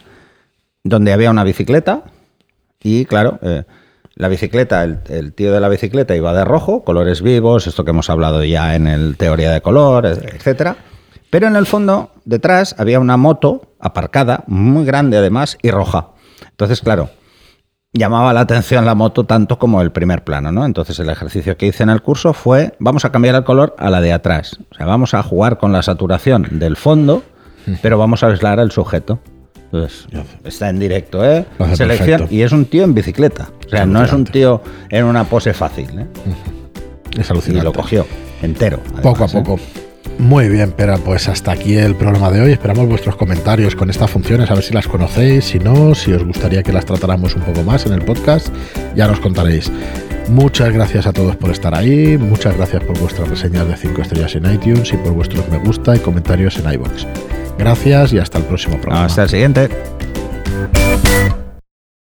donde 0.85 1.13
había 1.13 1.31
una 1.31 1.45
bicicleta. 1.45 2.03
Y 2.83 3.05
claro, 3.07 3.39
eh, 3.43 3.63
la 4.15 4.29
bicicleta, 4.29 4.83
el, 4.85 4.99
el 5.09 5.33
tío 5.33 5.53
de 5.53 5.61
la 5.61 5.69
bicicleta 5.69 6.15
iba 6.17 6.33
de 6.35 6.45
rojo, 6.45 6.83
colores 6.85 7.23
vivos, 7.23 7.67
esto 7.67 7.85
que 7.85 7.91
hemos 7.91 8.11
hablado 8.11 8.43
ya 8.45 8.75
en 8.75 8.87
el 8.89 9.17
teoría 9.17 9.51
de 9.53 9.61
color, 9.61 10.07
etcétera. 10.07 10.77
Pero 11.31 11.47
en 11.47 11.57
el 11.57 11.67
fondo, 11.67 12.11
detrás, 12.25 12.75
había 12.79 13.01
una 13.01 13.17
moto 13.17 13.75
aparcada, 13.81 14.45
muy 14.47 14.85
grande 14.85 15.17
además, 15.19 15.59
y 15.63 15.71
roja. 15.71 16.09
Entonces, 16.51 16.81
claro, 16.81 17.11
llamaba 17.93 18.33
la 18.33 18.41
atención 18.41 18.85
la 18.87 18.95
moto 18.95 19.25
tanto 19.25 19.59
como 19.59 19.83
el 19.83 19.93
primer 19.93 20.25
plano, 20.25 20.53
¿no? 20.53 20.65
Entonces 20.65 20.99
el 21.01 21.11
ejercicio 21.11 21.57
que 21.57 21.67
hice 21.67 21.83
en 21.83 21.91
el 21.91 22.03
curso 22.03 22.33
fue, 22.33 22.75
vamos 22.79 23.05
a 23.05 23.13
cambiar 23.13 23.35
el 23.35 23.45
color 23.45 23.75
a 23.79 23.91
la 23.91 24.01
de 24.01 24.13
atrás. 24.13 24.59
O 24.71 24.75
sea, 24.75 24.87
vamos 24.87 25.15
a 25.15 25.23
jugar 25.23 25.59
con 25.59 25.73
la 25.73 25.83
saturación 25.83 26.59
del 26.59 26.77
fondo, 26.77 27.23
pero 27.83 27.99
vamos 27.99 28.23
a 28.23 28.29
aislar 28.29 28.59
el 28.59 28.71
sujeto. 28.71 29.19
Entonces, 29.71 30.07
está 30.45 30.71
en 30.71 30.79
directo, 30.79 31.23
¿eh? 31.23 31.45
Hace 31.59 31.77
Selección. 31.77 32.09
perfecto. 32.21 32.35
Y 32.35 32.41
es 32.41 32.53
un 32.53 32.65
tío 32.65 32.85
en 32.85 32.95
bicicleta. 32.95 33.49
O 33.67 33.69
sea, 33.69 33.83
Es 33.83 33.87
no 33.89 34.03
es 34.03 34.13
un 34.15 34.25
tío 34.25 34.63
en 34.89 35.05
una 35.05 35.25
pose 35.25 35.53
fácil, 35.53 35.91
¿eh? 35.99 36.07
Es 37.19 37.29
Y 37.29 37.33
alucinante. 37.33 37.65
lo 37.65 37.73
cogió 37.75 38.07
entero. 38.41 38.81
Poco 39.03 39.25
a 39.25 39.27
¿eh? 39.27 39.43
Muy 40.19 40.49
bien, 40.49 40.75
pero 40.77 40.99
pues 40.99 41.29
hasta 41.29 41.53
aquí 41.53 41.77
el 41.77 41.95
programa 41.95 42.31
de 42.31 42.41
hoy. 42.41 42.53
Esperamos 42.53 42.89
vuestros 42.89 43.17
comentarios 43.17 43.77
con 43.77 43.89
estas 43.89 44.11
funciones, 44.11 44.51
a 44.51 44.55
ver 44.55 44.65
si 44.65 44.75
las 44.75 44.89
conocéis, 44.89 45.45
si 45.45 45.59
no, 45.59 45.95
si 45.95 46.13
os 46.13 46.25
gustaría 46.25 46.63
que 46.63 46.73
las 46.73 46.85
tratáramos 46.85 47.37
un 47.37 47.43
poco 47.43 47.63
más 47.63 47.87
en 47.87 47.93
el 47.93 48.03
podcast, 48.03 48.49
ya 48.97 49.07
nos 49.07 49.21
contaréis. 49.21 49.71
Muchas 50.29 50.73
gracias 50.73 51.07
a 51.07 51.13
todos 51.13 51.37
por 51.37 51.51
estar 51.51 51.75
ahí, 51.75 52.19
muchas 52.19 52.57
gracias 52.57 52.83
por 52.85 52.99
vuestras 52.99 53.29
reseñas 53.29 53.67
de 53.67 53.77
5 53.77 54.03
estrellas 54.03 54.35
en 54.35 54.53
iTunes 54.53 54.93
y 54.93 54.97
por 54.97 55.13
vuestros 55.13 55.49
me 55.49 55.59
gusta 55.59 55.97
y 55.97 56.01
comentarios 56.01 56.59
en 56.59 56.73
iBox. 56.73 57.07
Gracias 57.57 58.13
y 58.13 58.19
hasta 58.19 58.39
el 58.39 58.45
próximo 58.45 58.79
programa. 58.81 59.07
Hasta 59.07 59.23
el 59.23 59.29
siguiente. 59.29 59.69